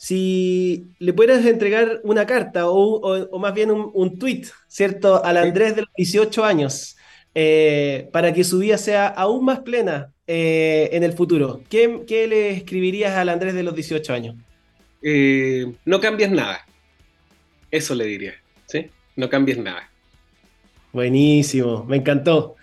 si 0.00 0.94
le 0.98 1.12
pudieras 1.12 1.44
entregar 1.44 2.00
una 2.04 2.24
carta 2.24 2.70
o, 2.70 3.38
más 3.38 3.52
bien 3.52 3.70
un, 3.70 4.18
tweet, 4.18 4.44
¿cierto? 4.66 5.22
Al 5.22 5.36
Andrés 5.36 5.76
de 5.76 5.82
los 5.82 5.90
18 5.94 6.42
años, 6.42 6.96
eh, 7.34 8.08
para 8.10 8.32
que 8.32 8.42
su 8.42 8.60
vida 8.60 8.78
sea 8.78 9.08
aún 9.08 9.44
más 9.44 9.60
plena 9.60 10.10
eh, 10.26 10.88
en 10.92 11.02
el 11.02 11.12
futuro, 11.12 11.60
¿qué, 11.68 12.02
le 12.08 12.48
escribirías 12.48 13.14
al 13.14 13.28
Andrés 13.28 13.52
de 13.52 13.62
los 13.62 13.74
18 13.74 14.14
años? 14.14 14.36
Eh, 15.02 15.70
no 15.84 16.00
cambies 16.00 16.30
nada. 16.30 16.64
Eso 17.70 17.94
le 17.94 18.06
diría, 18.06 18.32
¿sí? 18.68 18.86
No 19.16 19.28
cambies 19.28 19.58
nada. 19.58 19.90
Buenísimo, 20.94 21.84
me 21.84 21.98
encantó. 21.98 22.56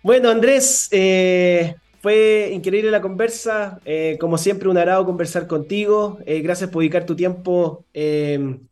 Bueno, 0.00 0.30
Andrés, 0.30 0.88
eh, 0.92 1.74
fue 2.00 2.50
increíble 2.52 2.90
la 2.90 3.00
conversa. 3.00 3.80
Eh, 3.84 4.16
como 4.20 4.38
siempre, 4.38 4.68
un 4.68 4.78
agrado 4.78 5.04
conversar 5.04 5.46
contigo. 5.46 6.18
Eh, 6.26 6.40
gracias 6.40 6.70
por 6.70 6.82
dedicar 6.82 7.06
tu 7.06 7.16
tiempo 7.16 7.84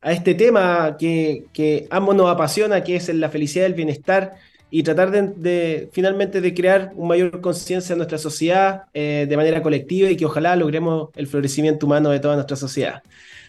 a 0.00 0.12
este 0.12 0.34
tema 0.34 0.96
que, 0.98 1.46
que 1.52 1.87
ambos 1.90 2.14
nos 2.14 2.30
apasiona, 2.30 2.84
que 2.84 2.96
es 2.96 3.08
la 3.14 3.28
felicidad 3.28 3.64
y 3.64 3.68
el 3.68 3.74
bienestar, 3.74 4.34
y 4.70 4.82
tratar 4.82 5.10
de, 5.10 5.88
finalmente 5.92 6.40
de 6.40 6.54
crear 6.54 6.92
una 6.94 7.08
mayor 7.08 7.40
conciencia 7.40 7.94
en 7.94 7.98
nuestra 7.98 8.18
sociedad 8.18 8.84
de 8.92 9.37
manera 9.37 9.62
colectiva 9.62 10.10
y 10.10 10.16
que 10.16 10.26
ojalá 10.26 10.56
logremos 10.56 11.10
el 11.14 11.26
florecimiento 11.26 11.87
humano 11.87 12.10
de 12.10 12.20
toda 12.20 12.34
nuestra 12.34 12.56
sociedad. 12.56 13.02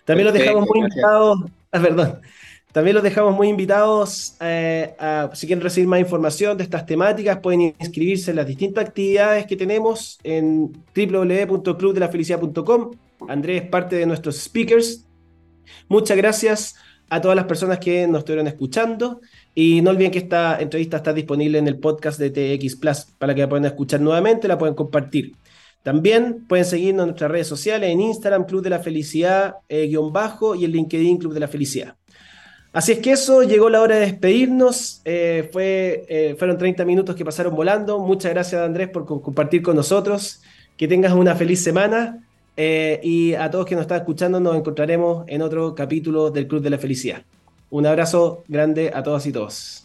También 0.06 0.26
los 0.26 0.34
dejamos 0.34 0.68
muy 0.70 0.80
invitados, 0.80 1.40
ah, 1.72 1.80
perdón, 1.82 2.22
también 2.76 2.94
los 2.94 3.04
dejamos 3.04 3.34
muy 3.34 3.48
invitados 3.48 4.36
eh, 4.42 4.96
a, 5.00 5.30
si 5.34 5.48
quieren 5.48 5.64
recibir 5.64 5.88
más 5.88 6.02
información 6.02 6.58
de 6.58 6.66
estas 6.66 6.86
temáticas, 6.86 7.40
pueden 7.40 7.74
inscribirse 7.80 8.32
en 8.32 8.36
las 8.36 8.46
distintas 8.46 8.84
actividades 8.86 9.46
que 9.46 9.56
tenemos 9.56 10.20
en 10.24 10.74
www.clubdelafelicidad.com. 10.94 12.92
Andrés 13.30 13.64
es 13.64 13.70
parte 13.70 13.96
de 13.96 14.06
nuestros 14.06 14.36
speakers. 14.36 15.06
Muchas 15.88 16.18
gracias 16.18 16.76
a 17.08 17.22
todas 17.22 17.38
las 17.38 17.46
personas 17.46 17.80
que 17.80 18.10
nos 18.10 18.20
estuvieron 18.20 18.48
escuchando 18.48 19.22
y 19.54 19.82
no 19.82 19.92
olviden 19.92 20.12
que 20.12 20.20
esta 20.20 20.60
entrevista 20.60 20.98
está 20.98 21.14
disponible 21.14 21.60
en 21.60 21.70
el 21.70 21.80
podcast 21.80 22.20
de 22.20 22.30
TX 22.30 22.76
Plus 22.76 23.06
para 23.18 23.34
que 23.34 23.40
la 23.40 23.48
puedan 23.48 23.64
escuchar 23.64 24.02
nuevamente, 24.02 24.50
la 24.50 24.58
pueden 24.58 24.76
compartir. 24.76 25.32
También 25.82 26.46
pueden 26.46 26.66
seguirnos 26.66 27.04
en 27.04 27.08
nuestras 27.12 27.32
redes 27.32 27.48
sociales, 27.48 27.90
en 27.90 28.02
Instagram, 28.02 28.46
Club 28.46 28.62
de 28.62 28.72
la 28.72 28.80
Felicidad, 28.80 29.56
eh, 29.70 29.86
y 29.86 29.96
en 29.96 30.72
LinkedIn, 30.74 31.20
Club 31.20 31.34
de 31.34 31.40
la 31.40 31.48
Felicidad. 31.48 31.96
Así 32.76 32.92
es 32.92 33.00
que 33.00 33.14
eso, 33.14 33.42
llegó 33.44 33.70
la 33.70 33.80
hora 33.80 33.96
de 33.96 34.02
despedirnos. 34.02 35.00
Eh, 35.06 35.50
eh, 35.56 36.36
fueron 36.38 36.58
30 36.58 36.84
minutos 36.84 37.16
que 37.16 37.24
pasaron 37.24 37.56
volando. 37.56 38.00
Muchas 38.00 38.34
gracias, 38.34 38.62
Andrés, 38.62 38.90
por 38.90 39.06
compartir 39.06 39.62
con 39.62 39.78
nosotros. 39.78 40.42
Que 40.76 40.86
tengas 40.86 41.14
una 41.14 41.36
feliz 41.36 41.64
semana. 41.64 42.22
y 42.58 43.34
a 43.34 43.50
todos 43.50 43.66
que 43.66 43.76
nos 43.76 43.84
están 43.84 44.00
escuchando, 44.00 44.42
nos 44.42 44.58
encontraremos 44.58 45.24
en 45.28 45.42
otro 45.42 45.74
capítulo 45.74 46.32
del 46.32 46.48
Club 46.50 46.62
de 46.64 46.70
la 46.70 46.78
Felicidad. 46.78 47.24
Un 47.70 47.86
abrazo 47.86 48.44
grande 48.50 48.92
a 48.94 49.04
todas 49.04 49.26
y 49.26 49.32
todos. 49.32 49.85